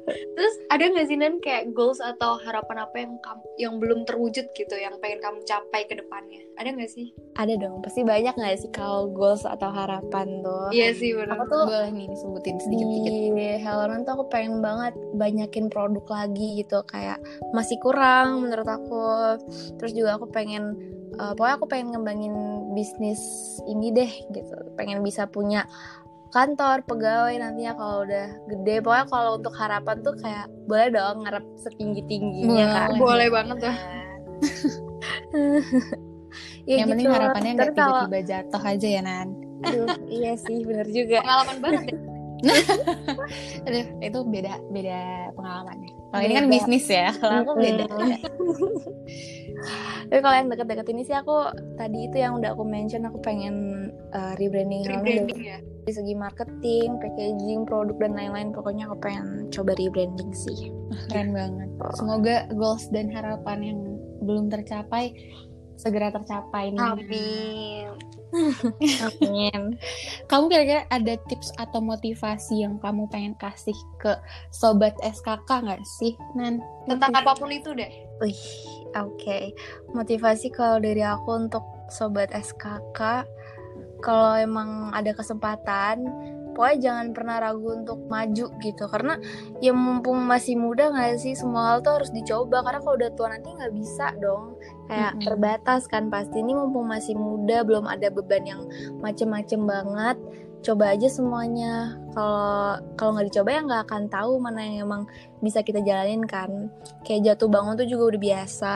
Terus 0.07 0.55
ada 0.71 0.87
nggak 0.87 1.07
sih 1.11 1.19
Nan 1.19 1.43
kayak 1.43 1.75
goals 1.75 1.99
atau 1.99 2.39
harapan 2.39 2.87
apa 2.87 2.97
yang 3.03 3.19
kamu 3.19 3.43
yang 3.59 3.75
belum 3.83 4.07
terwujud 4.07 4.47
gitu, 4.55 4.75
yang 4.79 4.95
pengen 5.03 5.19
kamu 5.19 5.43
capai 5.43 5.83
ke 5.91 5.99
depannya? 5.99 6.47
Ada 6.55 6.79
nggak 6.79 6.91
sih? 6.95 7.11
Ada 7.35 7.59
dong, 7.59 7.83
pasti 7.83 8.07
banyak 8.07 8.39
nggak 8.39 8.55
sih 8.63 8.71
kalau 8.71 9.11
goals 9.11 9.43
atau 9.43 9.67
harapan 9.67 10.47
tuh. 10.47 10.71
Iya 10.71 10.95
sih 10.95 11.11
benar. 11.11 11.43
Aku 11.43 11.51
tuh 11.51 11.65
Boleh 11.67 11.91
nih 11.91 12.07
disebutin 12.07 12.57
sedikit-sedikit. 12.63 13.13
di 13.35 13.47
Hellonan 13.59 14.07
tuh 14.07 14.13
aku 14.15 14.25
pengen 14.31 14.63
banget 14.63 14.95
banyakin 15.19 15.67
produk 15.67 16.07
lagi 16.07 16.63
gitu 16.63 16.87
kayak 16.87 17.19
masih 17.51 17.75
kurang 17.83 18.47
menurut 18.47 18.69
aku 18.69 19.03
terus 19.77 19.91
juga 19.91 20.15
aku 20.15 20.31
pengen 20.31 20.77
eh, 21.17 21.33
pokoknya 21.35 21.57
aku 21.59 21.67
pengen 21.67 21.89
ngembangin 21.93 22.35
bisnis 22.77 23.21
ini 23.65 23.89
deh 23.91 24.13
gitu 24.31 24.53
pengen 24.77 25.01
bisa 25.01 25.25
punya 25.25 25.65
kantor 26.29 26.85
pegawai 26.85 27.33
nantinya 27.41 27.73
kalau 27.73 28.05
udah 28.05 28.29
gede 28.45 28.85
pokoknya 28.85 29.07
kalau 29.09 29.31
untuk 29.41 29.55
harapan 29.57 29.97
tuh 30.05 30.15
kayak 30.21 30.47
boleh 30.69 30.93
dong 30.93 31.25
ngarep 31.25 31.45
setinggi 31.57 32.05
tingginya 32.05 32.67
kan 32.69 32.89
Boleh 33.01 33.29
banget 33.33 33.57
tuh. 33.65 33.77
ya 36.69 36.75
Yang 36.83 36.87
penting 36.93 37.09
gitu. 37.09 37.17
harapannya 37.17 37.51
nggak 37.57 37.73
tiba-tiba 37.73 38.21
jatuh 38.27 38.63
aja 38.63 38.89
ya, 38.91 39.01
Nan. 39.01 39.29
aduh 39.65 39.89
iya 40.13 40.37
sih 40.37 40.61
bener 40.69 40.85
juga 40.93 41.25
Pengalaman 41.25 41.57
banget 41.65 41.85
ya. 41.89 41.97
Aduh, 43.67 43.87
itu 44.05 44.19
beda 44.29 44.61
beda 44.71 45.01
pengalamannya. 45.33 45.91
Kalau 46.13 46.23
ini 46.23 46.35
kan 46.37 46.47
bisnis 46.53 46.87
ya, 46.89 47.13
kalau 47.17 47.45
aku 47.45 47.53
beda. 47.59 47.85
beda. 47.89 48.17
Tapi 50.13 50.21
kalau 50.23 50.37
yang 50.37 50.49
deket-deket 50.53 50.87
ini 50.93 51.03
sih 51.03 51.17
aku 51.17 51.51
tadi 51.81 52.07
itu 52.07 52.17
yang 52.21 52.39
udah 52.39 52.55
aku 52.55 52.63
mention 52.63 53.09
aku 53.09 53.19
pengen 53.25 53.89
uh, 54.13 54.37
rebranding 54.39 54.85
rebranding 54.87 55.43
ya 55.43 55.59
dari 55.87 56.03
segi 56.03 56.15
marketing, 56.19 56.99
packaging, 56.99 57.63
produk 57.63 57.95
dan 58.03 58.19
lain-lain 58.19 58.51
pokoknya 58.51 58.91
aku 58.91 58.99
pengen 58.99 59.47
coba 59.55 59.73
rebranding 59.79 60.31
sih. 60.35 60.75
Keren 61.11 61.31
banget. 61.31 61.71
Semoga 61.95 62.51
goals 62.59 62.91
dan 62.91 63.07
harapan 63.11 63.59
yang 63.63 63.79
belum 64.27 64.51
tercapai 64.51 65.15
segera 65.79 66.11
tercapai 66.11 66.73
nih. 66.73 66.81
amin 66.83 68.16
Amin. 69.07 69.79
Kamu 70.27 70.45
kira-kira 70.51 70.83
ada 70.91 71.15
tips 71.31 71.55
atau 71.57 71.79
motivasi 71.79 72.67
yang 72.67 72.77
kamu 72.83 73.07
pengen 73.09 73.35
kasih 73.39 73.77
ke 74.03 74.19
sobat 74.51 74.95
SKK 75.01 75.47
nggak 75.47 75.83
sih, 76.01 76.19
Nan? 76.35 76.61
tentang 76.87 77.11
apa 77.15 77.35
pun 77.35 77.51
itu 77.51 77.75
deh 77.75 77.91
Wih, 78.23 78.45
oke. 78.97 79.53
Motivasi 79.93 80.49
kalau 80.49 80.81
dari 80.81 81.05
aku 81.05 81.37
untuk 81.37 81.65
sobat 81.93 82.33
SKK, 82.33 83.29
kalau 84.01 84.33
emang 84.41 84.89
ada 84.97 85.13
kesempatan, 85.13 86.01
pokoknya 86.57 86.79
jangan 86.81 87.07
pernah 87.13 87.37
ragu 87.45 87.77
untuk 87.77 88.01
maju 88.09 88.47
gitu. 88.65 88.85
Karena 88.89 89.21
ya 89.61 89.77
mumpung 89.77 90.25
masih 90.25 90.57
muda 90.57 90.89
nggak 90.89 91.21
sih, 91.21 91.37
semua 91.37 91.77
hal 91.77 91.85
tuh 91.85 92.01
harus 92.01 92.09
dicoba. 92.09 92.65
Karena 92.65 92.81
kalau 92.81 92.97
udah 92.97 93.11
tua 93.13 93.29
nanti 93.37 93.53
nggak 93.53 93.75
bisa 93.77 94.17
dong. 94.17 94.57
Kayak 94.87 95.13
Mm-mm. 95.19 95.25
terbatas 95.27 95.91
kan 95.91 96.09
pasti. 96.09 96.43
Ini 96.43 96.53
mumpung 96.55 96.87
masih 96.87 97.19
muda, 97.19 97.63
belum 97.67 97.87
ada 97.87 98.11
beban 98.11 98.47
yang 98.47 98.63
macem-macem 99.03 99.67
banget. 99.67 100.17
Coba 100.65 100.95
aja 100.95 101.07
semuanya. 101.07 101.95
Kalau 102.15 102.81
kalau 102.99 103.11
nggak 103.19 103.29
dicoba 103.31 103.49
ya 103.55 103.61
nggak 103.67 103.83
akan 103.87 104.03
tahu 104.11 104.33
mana 104.43 104.61
yang 104.63 104.89
emang 104.89 105.03
bisa 105.45 105.63
kita 105.63 105.85
jalanin 105.85 106.25
kan 106.25 106.73
kayak 107.07 107.23
jatuh 107.23 107.47
bangun 107.47 107.79
tuh 107.79 107.87
juga 107.87 108.17
udah 108.17 108.21
biasa 108.21 108.75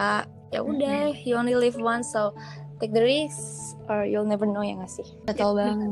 ya 0.51 0.61
udah 0.67 1.15
you 1.23 1.39
only 1.39 1.55
live 1.55 1.79
once 1.79 2.11
so 2.11 2.35
take 2.81 2.91
the 2.91 3.01
risk 3.01 3.77
or 3.87 4.03
you'll 4.03 4.25
never 4.25 4.45
know 4.45 4.61
ya 4.61 4.75
nggak 4.75 4.91
sih? 4.91 5.05
Betul 5.23 5.55
banget. 5.55 5.89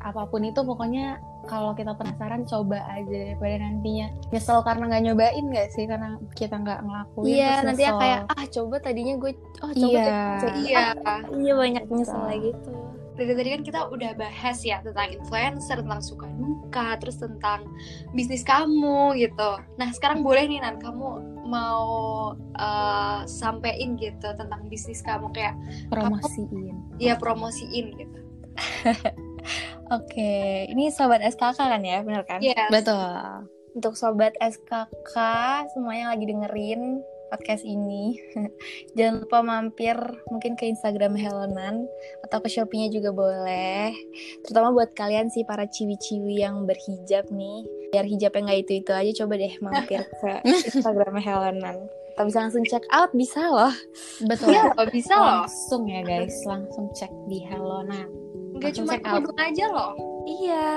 Apa 0.00 0.26
pun 0.26 0.42
itu 0.42 0.58
pokoknya 0.58 1.20
kalau 1.42 1.74
kita 1.74 1.92
penasaran 1.92 2.42
coba 2.42 2.80
aja 2.88 3.06
daripada 3.06 3.60
nantinya. 3.60 4.08
Nyesel 4.30 4.62
karena 4.62 4.84
nggak 4.88 5.02
nyobain 5.04 5.44
nggak 5.44 5.68
sih? 5.70 5.84
Karena 5.84 6.08
kita 6.32 6.56
nggak 6.56 6.80
ngelakuin 6.80 7.26
iya 7.28 7.50
terus 7.52 7.66
nanti 7.68 7.82
ya 7.82 7.92
kayak 7.94 8.20
ah 8.28 8.44
coba 8.48 8.76
tadinya 8.78 9.14
gue 9.16 9.32
oh 9.60 9.72
coba 9.72 9.90
Iya. 9.92 10.02
deh, 10.02 10.16
coba. 10.40 10.56
iya. 10.58 10.84
Ah, 11.02 11.22
iya 11.32 11.52
banyak 11.54 11.84
nyesel 11.86 12.22
lagi 12.22 12.50
tuh 12.62 12.80
dari 13.12 13.32
tadi 13.36 13.48
kan 13.52 13.62
kita 13.62 13.80
udah 13.92 14.10
bahas 14.16 14.64
ya 14.64 14.80
tentang 14.80 15.12
influencer 15.12 15.84
tentang 15.84 16.00
suka 16.00 16.26
duka 16.32 16.96
terus 16.96 17.20
tentang 17.20 17.68
bisnis 18.16 18.40
kamu 18.42 19.16
gitu 19.20 19.50
nah 19.76 19.88
sekarang 19.92 20.24
boleh 20.24 20.48
nih 20.48 20.64
Nan 20.64 20.80
kamu 20.80 21.08
mau 21.44 21.90
eh, 22.56 23.20
sampein 23.28 24.00
gitu 24.00 24.28
tentang 24.32 24.64
bisnis 24.72 25.04
kamu 25.04 25.28
kayak 25.36 25.52
promosiin. 25.92 26.76
ya 26.96 27.14
promosiin 27.20 27.86
gitu 28.00 28.18
oke 29.96 30.32
ini 30.72 30.88
sobat 30.88 31.20
SKK 31.20 31.58
kan 31.58 31.82
ya 31.84 32.00
bener 32.00 32.24
kan 32.24 32.40
Yes. 32.40 32.68
Betul. 32.72 33.48
untuk 33.72 33.96
sobat 33.96 34.32
SKK 34.40 35.14
semuanya 35.76 36.12
lagi 36.16 36.24
dengerin 36.28 37.00
podcast 37.32 37.64
ini 37.64 38.20
jangan 39.00 39.24
lupa 39.24 39.38
mampir 39.40 39.96
mungkin 40.28 40.52
ke 40.52 40.68
Instagram 40.68 41.16
Helonan 41.16 41.88
atau 42.28 42.38
ke 42.44 42.52
Shopee-nya 42.52 42.92
juga 42.92 43.08
boleh 43.16 43.96
terutama 44.44 44.76
buat 44.76 44.92
kalian 44.92 45.32
sih 45.32 45.48
para 45.48 45.64
ciwi-ciwi 45.64 46.44
yang 46.44 46.68
berhijab 46.68 47.24
nih 47.32 47.64
biar 47.96 48.04
hijabnya 48.04 48.52
nggak 48.52 48.60
itu 48.68 48.72
itu 48.84 48.92
aja 48.92 49.12
coba 49.24 49.34
deh 49.40 49.54
mampir 49.64 50.00
ke 50.04 50.32
Instagram 50.76 51.16
Helonan 51.16 51.76
kita 52.12 52.28
bisa 52.28 52.38
langsung 52.44 52.64
check 52.68 52.84
out 52.92 53.08
bisa 53.16 53.40
loh 53.48 53.72
Betul. 54.28 54.52
Loh, 54.52 54.86
bisa 54.92 55.16
loh. 55.16 55.48
Langsung 55.48 55.88
ya 55.88 56.04
guys, 56.04 56.36
langsung 56.44 56.92
cek 56.92 57.08
di 57.26 57.40
Hello 57.48 57.80
Nan. 57.82 58.04
Nggak 58.60 58.76
Langsung 58.76 58.84
cuma 58.84 58.92
check 58.92 59.04
out. 59.08 59.12
kerudung 59.24 59.38
aja 59.40 59.64
loh. 59.72 59.92
iya 60.28 60.68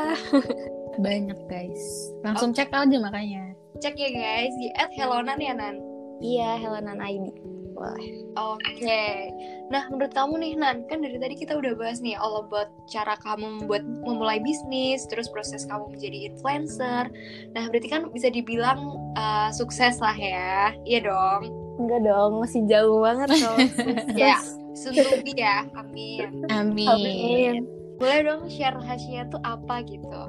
Banyak 1.06 1.40
guys. 1.52 1.84
Langsung 2.24 2.56
cek 2.56 2.72
aja 2.72 2.98
makanya. 3.04 3.52
Cek 3.84 4.00
ya 4.00 4.10
guys 4.16 4.56
di 4.56 4.72
@helonan 4.96 5.38
ya 5.44 5.54
Nan. 5.54 5.76
Iya 6.24 6.60
Helonan 6.60 7.00
ID 7.02 7.56
boleh 7.76 8.26
Oke. 8.36 9.32
Nah, 9.72 9.88
menurut 9.88 10.12
kamu 10.12 10.44
nih 10.44 10.54
Nan, 10.60 10.84
kan 10.92 11.00
dari 11.00 11.16
tadi 11.16 11.36
kita 11.40 11.56
udah 11.56 11.72
bahas 11.80 12.04
nih 12.04 12.20
all 12.20 12.44
about 12.44 12.68
cara 12.92 13.16
kamu 13.24 13.64
membuat 13.64 13.84
memulai 14.04 14.44
bisnis, 14.44 15.08
terus 15.08 15.32
proses 15.32 15.64
kamu 15.64 15.96
menjadi 15.96 16.32
influencer. 16.32 17.08
Nah, 17.56 17.64
berarti 17.72 17.88
kan 17.88 18.12
bisa 18.12 18.28
dibilang 18.28 19.00
uh, 19.16 19.56
sukses 19.56 20.04
lah 20.04 20.16
ya. 20.16 20.76
Iya 20.84 21.08
dong. 21.08 21.64
enggak 21.76 22.08
dong 22.08 22.40
masih 22.40 22.64
jauh 22.72 23.04
banget 23.04 23.36
dong 23.36 23.60
Ya. 24.16 24.40
Be 24.96 25.32
ya. 25.36 25.68
Amin. 25.76 26.48
Amin. 26.52 26.88
Amin. 26.88 27.56
Boleh 28.00 28.20
dong 28.28 28.48
share 28.52 28.76
rahasianya 28.76 29.32
tuh 29.32 29.40
apa 29.44 29.84
gitu? 29.88 30.22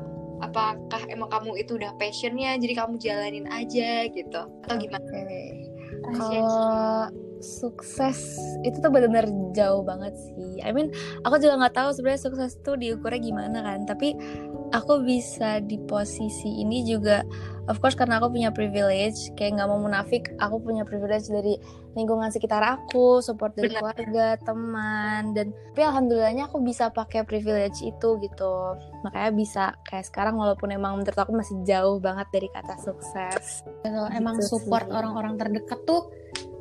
Apakah 0.42 1.02
emang 1.10 1.30
kamu 1.30 1.58
itu 1.58 1.74
udah 1.74 1.94
passionnya, 1.98 2.54
jadi 2.58 2.86
kamu 2.86 2.98
jalanin 3.02 3.46
aja 3.50 4.06
gitu? 4.10 4.42
Atau 4.66 4.74
gimana? 4.78 5.02
Oke. 5.02 5.24
Kalau 6.14 7.10
sukses 7.40 8.38
itu 8.64 8.80
tuh 8.80 8.90
benar-benar 8.90 9.28
jauh 9.52 9.84
banget 9.84 10.14
sih. 10.16 10.58
I 10.64 10.72
mean, 10.72 10.90
aku 11.22 11.38
juga 11.38 11.60
nggak 11.60 11.74
tahu 11.76 11.88
sebenarnya 11.92 12.22
sukses 12.26 12.58
tuh 12.64 12.78
diukurnya 12.78 13.20
gimana 13.20 13.58
kan. 13.62 13.84
Tapi 13.84 14.16
aku 14.72 15.04
bisa 15.04 15.60
di 15.62 15.78
posisi 15.84 16.62
ini 16.62 16.82
juga, 16.86 17.22
of 17.70 17.78
course 17.78 17.94
karena 17.94 18.18
aku 18.18 18.32
punya 18.34 18.50
privilege. 18.50 19.30
Kayak 19.36 19.62
nggak 19.62 19.68
mau 19.68 19.80
munafik, 19.80 20.32
aku 20.40 20.62
punya 20.62 20.82
privilege 20.82 21.28
dari 21.28 21.60
lingkungan 21.96 22.28
sekitar 22.28 22.60
aku, 22.60 23.24
support 23.24 23.56
dari 23.56 23.72
Benar. 23.72 23.80
keluarga, 23.80 24.28
teman, 24.44 25.32
dan 25.32 25.56
tapi 25.72 25.80
alhamdulillahnya 25.80 26.52
aku 26.52 26.60
bisa 26.60 26.92
pakai 26.92 27.24
privilege 27.24 27.80
itu 27.80 28.20
gitu. 28.20 28.54
Makanya 29.00 29.30
bisa 29.32 29.64
kayak 29.88 30.04
sekarang 30.04 30.36
walaupun 30.36 30.76
emang 30.76 31.00
menurut 31.00 31.16
aku 31.16 31.32
masih 31.32 31.56
jauh 31.64 31.96
banget 31.96 32.28
dari 32.30 32.48
kata 32.52 32.76
sukses. 32.84 33.64
Betul. 33.64 34.12
Emang 34.12 34.36
Gitu 34.36 34.52
support 34.52 34.86
orang-orang 34.92 35.40
terdekat 35.40 35.80
tuh 35.88 36.12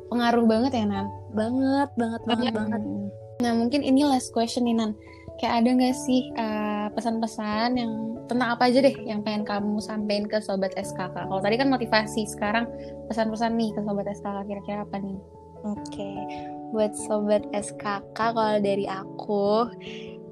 pengaruh 0.08 0.44
banget 0.48 0.72
ya 0.72 0.84
Nan. 0.88 1.06
Banget, 1.36 1.90
banget, 2.00 2.22
banget, 2.24 2.52
banget. 2.56 2.80
Mm. 2.80 3.06
Nah 3.44 3.52
mungkin 3.52 3.80
ini 3.84 4.08
last 4.08 4.32
question 4.32 4.64
nih 4.64 4.74
Nan. 4.74 4.96
Kayak 5.36 5.54
ada 5.60 5.68
nggak 5.76 5.96
sih 6.00 6.32
uh, 6.32 6.65
pesan-pesan 6.96 7.76
yang 7.76 7.92
tentang 8.26 8.56
apa 8.56 8.72
aja 8.72 8.80
deh 8.80 8.96
yang 9.04 9.20
pengen 9.20 9.44
kamu 9.44 9.78
sampein 9.78 10.24
ke 10.24 10.40
sobat 10.40 10.72
SKK? 10.74 11.28
Kalau 11.28 11.42
tadi 11.44 11.60
kan 11.60 11.68
motivasi, 11.68 12.24
sekarang 12.24 12.64
pesan-pesan 13.12 13.52
nih 13.54 13.70
ke 13.76 13.80
sobat 13.84 14.08
SKK 14.08 14.48
kira-kira 14.48 14.82
apa 14.82 14.96
nih? 14.98 15.20
Oke, 15.62 16.10
buat 16.72 16.96
sobat 16.96 17.44
SKK 17.52 18.16
kalau 18.16 18.56
dari 18.58 18.88
aku 18.88 19.68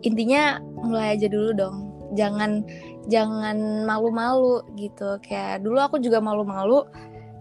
intinya 0.00 0.58
mulai 0.80 1.20
aja 1.20 1.28
dulu 1.28 1.50
dong. 1.52 1.76
Jangan 2.16 2.64
jangan 3.12 3.84
malu-malu 3.84 4.64
gitu. 4.80 5.20
Kayak 5.20 5.60
dulu 5.60 5.78
aku 5.84 6.00
juga 6.00 6.24
malu-malu, 6.24 6.86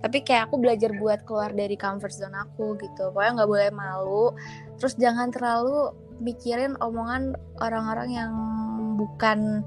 tapi 0.04 0.20
kayak 0.20 0.52
aku 0.52 0.60
belajar 0.60 0.92
buat 1.00 1.24
keluar 1.24 1.56
dari 1.56 1.80
comfort 1.80 2.12
zone 2.12 2.36
aku 2.36 2.76
gitu. 2.82 3.12
Pokoknya 3.16 3.44
nggak 3.44 3.52
boleh 3.52 3.70
malu. 3.72 4.26
Terus 4.80 5.00
jangan 5.00 5.32
terlalu 5.32 5.96
mikirin 6.20 6.76
omongan 6.80 7.36
orang-orang 7.60 8.10
yang 8.12 8.34
bukan 8.93 9.65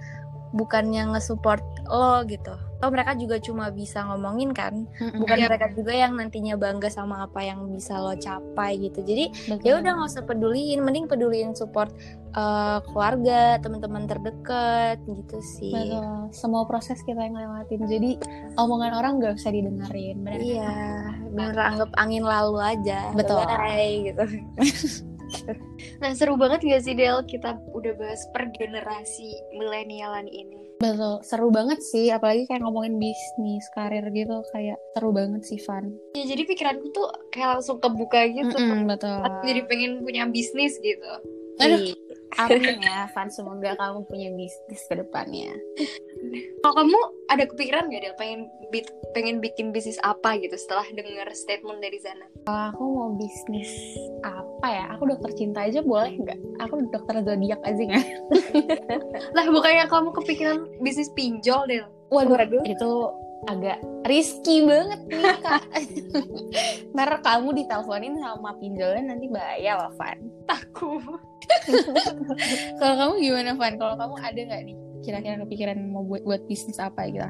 bukan 0.54 0.88
yang 0.94 1.12
nge-support 1.12 1.60
lo 1.90 2.22
gitu. 2.24 2.54
Oh 2.84 2.92
mereka 2.92 3.16
juga 3.16 3.40
cuma 3.40 3.72
bisa 3.72 4.04
ngomongin 4.04 4.52
kan, 4.52 4.84
bukan 5.16 5.36
Iya. 5.40 5.48
mereka 5.48 5.72
juga 5.72 5.96
yang 5.96 6.12
nantinya 6.12 6.60
bangga 6.60 6.92
sama 6.92 7.24
apa 7.24 7.40
yang 7.40 7.72
bisa 7.72 7.96
lo 7.96 8.12
capai 8.20 8.76
gitu 8.76 9.00
jadi 9.00 9.32
ya 9.64 9.80
udah 9.80 9.96
nggak 9.96 10.08
usah 10.12 10.28
peduliin 10.28 10.84
mending 10.84 11.08
peduliin 11.08 11.56
support 11.56 11.88
uh, 12.36 12.84
keluarga 12.84 13.56
teman-teman 13.64 14.04
terdekat 14.04 15.00
gitu 15.08 15.40
sih 15.40 15.72
Betul. 15.72 16.28
Semua 16.36 16.68
proses 16.68 17.00
kita 17.00 17.16
yang 17.24 17.40
lewatin. 17.40 17.80
Jadi 17.88 18.10
omongan 18.60 18.92
orang 18.92 19.12
nggak 19.24 19.40
usah 19.40 19.56
didengerin. 19.56 20.20
Benar. 20.20 20.40
iya 20.44 20.72
bener 21.32 21.56
anggap 21.56 21.90
angin 21.96 22.28
lalu 22.28 22.60
aja 22.60 23.08
Betul. 23.16 23.40
Bye, 23.40 24.12
gitu 24.12 24.24
Nah, 26.03 26.12
seru 26.12 26.37
banget 26.37 26.64
gak 26.64 26.83
sih 26.85 26.94
Del 26.96 27.25
kita 27.25 27.57
udah 27.72 27.92
bahas 27.96 28.20
per 28.33 28.49
generasi 28.53 29.29
milenialan 29.57 30.29
ini. 30.29 30.66
Betul. 30.77 31.25
Seru 31.25 31.49
banget 31.49 31.81
sih. 31.81 32.12
Apalagi 32.12 32.44
kayak 32.49 32.64
ngomongin 32.64 33.01
bisnis, 33.01 33.64
karir 33.72 34.05
gitu. 34.12 34.44
Kayak 34.53 34.77
seru 34.92 35.11
banget 35.12 35.42
sih, 35.49 35.61
Van. 35.64 35.88
Ya 36.16 36.25
jadi 36.29 36.42
pikiranku 36.44 36.92
tuh 36.92 37.09
kayak 37.33 37.61
langsung 37.61 37.81
kebuka 37.81 38.29
gitu. 38.29 38.57
Mm-mm, 38.57 38.88
betul. 38.88 39.20
Aku 39.25 39.44
jadi 39.44 39.62
pengen 39.68 40.05
punya 40.05 40.29
bisnis 40.29 40.77
gitu. 40.81 41.12
Aduh. 41.61 42.06
Amin 42.37 42.85
ya, 42.85 43.09
Van. 43.16 43.29
Semoga 43.33 43.72
kamu 43.81 44.05
punya 44.09 44.29
bisnis 44.37 44.83
ke 44.88 44.94
depannya. 45.01 45.53
Kalau 46.61 46.75
kamu 46.83 46.99
ada 47.33 47.44
kepikiran 47.49 47.88
gak 47.88 48.03
Del 48.03 48.16
pengen 48.18 48.40
pengen 49.14 49.38
bikin 49.40 49.70
bisnis 49.70 49.96
apa 50.03 50.37
gitu 50.40 50.55
setelah 50.59 50.85
denger 50.92 51.29
statement 51.33 51.81
dari 51.81 51.96
Zana? 52.03 52.27
Kalau 52.44 52.62
aku 52.72 52.83
mau 52.85 53.11
bisnis 53.16 53.70
apa 54.27 54.66
ya? 54.68 54.85
Aku 54.96 55.09
dokter 55.09 55.31
cinta 55.38 55.64
aja 55.64 55.81
boleh 55.81 56.12
nggak? 56.18 56.38
Aku 56.66 56.83
dokter 56.92 57.22
zodiak 57.22 57.61
aja 57.64 57.83
nggak? 57.83 58.07
Lah 59.37 59.46
bukannya 59.49 59.87
kamu 59.88 60.11
kepikiran 60.12 60.59
bisnis 60.83 61.12
pinjol 61.14 61.64
Del? 61.70 61.87
Waduh, 62.11 62.38
Waduh. 62.38 62.62
itu 62.62 62.90
agak 63.44 63.79
risky 64.09 64.64
banget 64.64 65.01
nih 65.07 65.37
kak. 65.44 65.62
Ntar 66.96 67.11
kamu 67.20 67.49
diteleponin 67.62 68.16
sama 68.18 68.57
pinjolnya 68.57 69.12
nanti 69.12 69.27
bahaya 69.29 69.85
loh 69.85 69.92
Van. 70.01 70.18
Takut. 70.49 71.03
Kalau 72.81 72.94
kamu 72.96 73.12
gimana 73.20 73.51
Van? 73.55 73.75
Kalau 73.77 73.94
kamu 73.94 74.14
ada 74.18 74.40
nggak 74.40 74.62
nih 74.66 74.77
kira-kira 75.05 75.38
kepikiran 75.46 75.79
mau 75.92 76.03
buat 76.03 76.27
buat 76.27 76.42
bisnis 76.51 76.83
apa 76.83 77.07
gitu? 77.07 77.29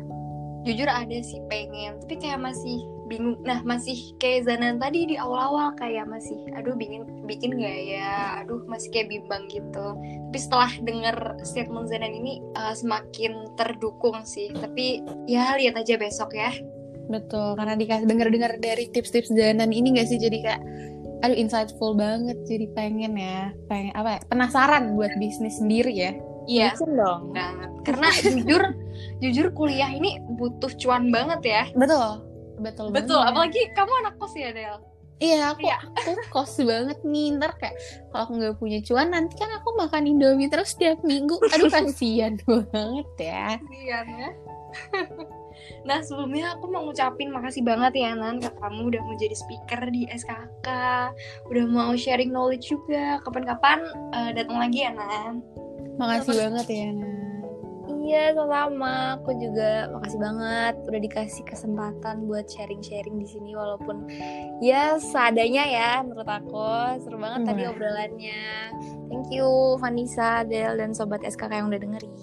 Jujur 0.66 0.88
ada 0.90 1.18
sih 1.22 1.38
pengen, 1.46 2.00
tapi 2.02 2.18
kayak 2.18 2.42
masih 2.42 2.82
bingung. 3.06 3.38
Nah 3.42 3.62
masih 3.62 4.14
kayak 4.20 4.50
Zanan 4.50 4.82
tadi 4.82 5.10
di 5.10 5.16
awal-awal 5.16 5.74
kayak 5.78 6.06
masih, 6.10 6.36
aduh 6.54 6.74
bikin 6.74 7.06
bikin 7.26 7.56
nggak 7.56 7.78
ya? 7.96 8.42
Aduh 8.42 8.62
masih 8.66 8.90
kayak 8.92 9.08
bimbang 9.10 9.46
gitu. 9.50 9.86
Tapi 10.30 10.38
setelah 10.38 10.70
denger 10.82 11.16
statement 11.46 11.88
Zanan 11.88 12.12
ini 12.12 12.42
uh, 12.58 12.74
semakin 12.74 13.54
terdukung 13.56 14.22
sih. 14.26 14.50
Tapi 14.52 15.02
ya 15.30 15.56
lihat 15.56 15.78
aja 15.78 15.96
besok 15.96 16.34
ya. 16.34 16.52
Betul, 17.06 17.54
karena 17.54 17.78
dikasih 17.78 18.10
dengar-dengar 18.10 18.58
dari 18.58 18.90
tips-tips 18.90 19.30
jalan 19.30 19.70
ini 19.70 19.94
nggak 19.94 20.10
sih 20.10 20.18
jadi 20.18 20.38
kayak 20.42 20.62
aduh 21.24 21.36
insightful 21.36 21.96
banget 21.96 22.36
jadi 22.44 22.68
pengen 22.76 23.16
ya 23.16 23.48
pengen 23.72 23.92
apa 23.96 24.08
ya 24.14 24.20
penasaran 24.28 24.92
buat 24.98 25.12
bisnis 25.16 25.56
sendiri 25.58 25.94
ya 25.96 26.12
Iya. 26.46 26.78
Dong. 26.78 27.34
banget 27.34 27.70
karena 27.82 28.06
jujur 28.22 28.62
jujur 29.22 29.46
kuliah 29.50 29.90
ini 29.90 30.22
butuh 30.38 30.70
cuan 30.78 31.10
banget 31.10 31.40
ya 31.42 31.62
betul 31.74 32.22
betul 32.58 32.90
betul 32.90 33.18
banget. 33.20 33.30
apalagi 33.32 33.60
kamu 33.72 33.92
anak 34.04 34.14
kos 34.16 34.34
ya 34.34 34.50
Del? 34.52 34.76
Iya 35.16 35.56
aku 35.56 35.64
Iya. 35.64 35.78
aku 35.96 36.10
kos 36.28 36.60
banget 36.60 36.98
nih. 37.00 37.40
Ntar 37.40 37.56
kayak 37.56 37.74
kalau 38.12 38.22
aku 38.28 38.32
nggak 38.36 38.56
punya 38.60 38.78
cuan 38.84 39.08
nanti 39.08 39.32
kan 39.34 39.48
aku 39.56 39.72
makan 39.74 40.04
indomie 40.04 40.52
terus 40.52 40.76
tiap 40.76 41.00
minggu. 41.00 41.40
Aduh 41.56 41.72
kasihan 41.72 42.36
banget 42.44 43.08
ya. 43.16 43.56
Iya 43.72 43.98
ya. 44.04 44.28
Nah 45.88 46.04
sebelumnya 46.04 46.52
aku 46.52 46.68
mau 46.68 46.84
ngucapin 46.84 47.32
makasih 47.32 47.64
banget 47.64 47.96
ya 47.96 48.12
Nan 48.12 48.38
ke 48.38 48.50
kamu 48.60 48.92
udah 48.92 49.00
mau 49.02 49.16
jadi 49.16 49.32
speaker 49.32 49.88
di 49.88 50.04
SKK 50.04 50.68
Udah 51.48 51.64
mau 51.64 51.96
sharing 51.96 52.28
knowledge 52.28 52.68
juga. 52.68 53.18
Kapan-kapan 53.24 53.80
eh, 54.12 54.30
datang 54.36 54.60
lagi 54.60 54.84
ya 54.84 54.92
Nan. 54.92 55.40
Makasih 55.96 56.34
banget 56.36 56.66
ya 56.68 56.86
Nan. 56.92 57.25
Iya, 58.06 58.22
sama. 58.32 59.18
Aku 59.18 59.34
juga 59.34 59.90
makasih 59.90 60.14
banget 60.16 60.74
udah 60.80 61.00
dikasih 61.02 61.42
kesempatan 61.42 62.22
buat 62.22 62.46
sharing-sharing 62.46 63.18
di 63.18 63.26
sini 63.26 63.50
walaupun 63.50 64.06
ya 64.60 64.94
seadanya 64.96 65.64
ya 65.66 65.90
menurut 66.00 66.22
aku. 66.24 66.70
Seru 67.02 67.18
banget 67.18 67.42
tadi 67.44 67.62
Wah. 67.62 67.74
obrolannya. 67.74 68.46
Thank 69.06 69.28
you 69.28 69.48
Vanessa, 69.76 70.42
Del 70.42 70.76
dan 70.76 70.94
sobat 70.94 71.20
SKK 71.20 71.52
yang 71.56 71.68
udah 71.68 71.80
dengerin. 71.80 72.14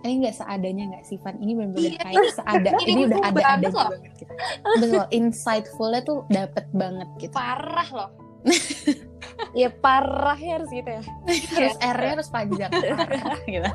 ini 0.00 0.24
nggak 0.24 0.32
seadanya 0.32 0.84
nggak 0.88 1.04
sih 1.04 1.20
Van 1.20 1.36
ini 1.36 1.52
benar-benar 1.52 1.92
Iya. 1.92 2.00
kayak 2.00 2.32
seada 2.32 2.70
Ini 2.80 2.88
ini 2.88 3.00
udah 3.04 3.18
info 3.20 3.28
ada 3.28 3.36
ada 3.36 3.44
banget 3.44 3.72
loh. 3.76 3.88
banget 3.92 4.12
gitu 4.16 4.32
betul 4.80 5.04
insightfulnya 5.12 6.00
tuh 6.00 6.18
dapet 6.26 6.64
banget 6.72 7.08
gitu 7.20 7.34
Parah 7.36 7.88
loh 7.92 8.10
Ya 9.60 9.68
parah 9.68 10.40
ya 10.40 10.56
harus 10.56 10.72
gitu 10.72 10.88
ya. 10.88 11.04
harus 11.52 11.76
R-nya 11.76 12.10
harus 12.16 12.28
panjang 12.32 12.72
parah, 12.96 13.36
gitu 13.44 13.70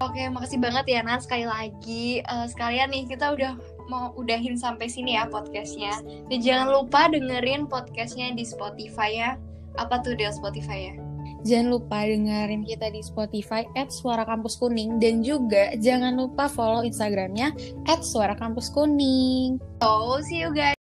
Oke 0.00 0.32
makasih 0.32 0.56
banget 0.56 0.88
ya 0.88 1.00
Nan 1.04 1.20
sekali 1.20 1.44
lagi. 1.44 2.24
Eh, 2.24 2.46
Sekalian 2.48 2.88
nih 2.88 3.04
kita 3.04 3.36
udah 3.36 3.52
mau 3.92 4.16
udahin 4.16 4.56
sampai 4.56 4.88
sini 4.88 5.12
ya 5.12 5.28
podcastnya. 5.28 5.92
Dan 6.32 6.40
jangan 6.40 6.72
lupa 6.72 7.12
dengerin 7.12 7.68
podcastnya 7.68 8.32
di 8.32 8.48
Spotify 8.48 9.10
ya. 9.12 9.30
Apa 9.76 10.00
tuh 10.00 10.16
Del 10.16 10.32
Spotify 10.32 10.88
ya? 10.88 10.94
Jangan 11.44 11.68
lupa 11.68 12.08
dengerin 12.08 12.64
kita 12.64 12.88
di 12.88 13.04
Spotify 13.04 13.68
at 13.76 13.92
Suara 13.92 14.24
Kampus 14.24 14.56
Kuning. 14.56 14.96
Dan 14.96 15.20
juga 15.20 15.76
jangan 15.76 16.16
lupa 16.16 16.48
follow 16.48 16.80
Instagramnya 16.80 17.52
at 17.84 18.00
Suara 18.00 18.32
Kampus 18.32 18.72
Kuning. 18.72 19.60
So 19.84 20.16
see 20.24 20.40
you 20.40 20.56
guys 20.56 20.79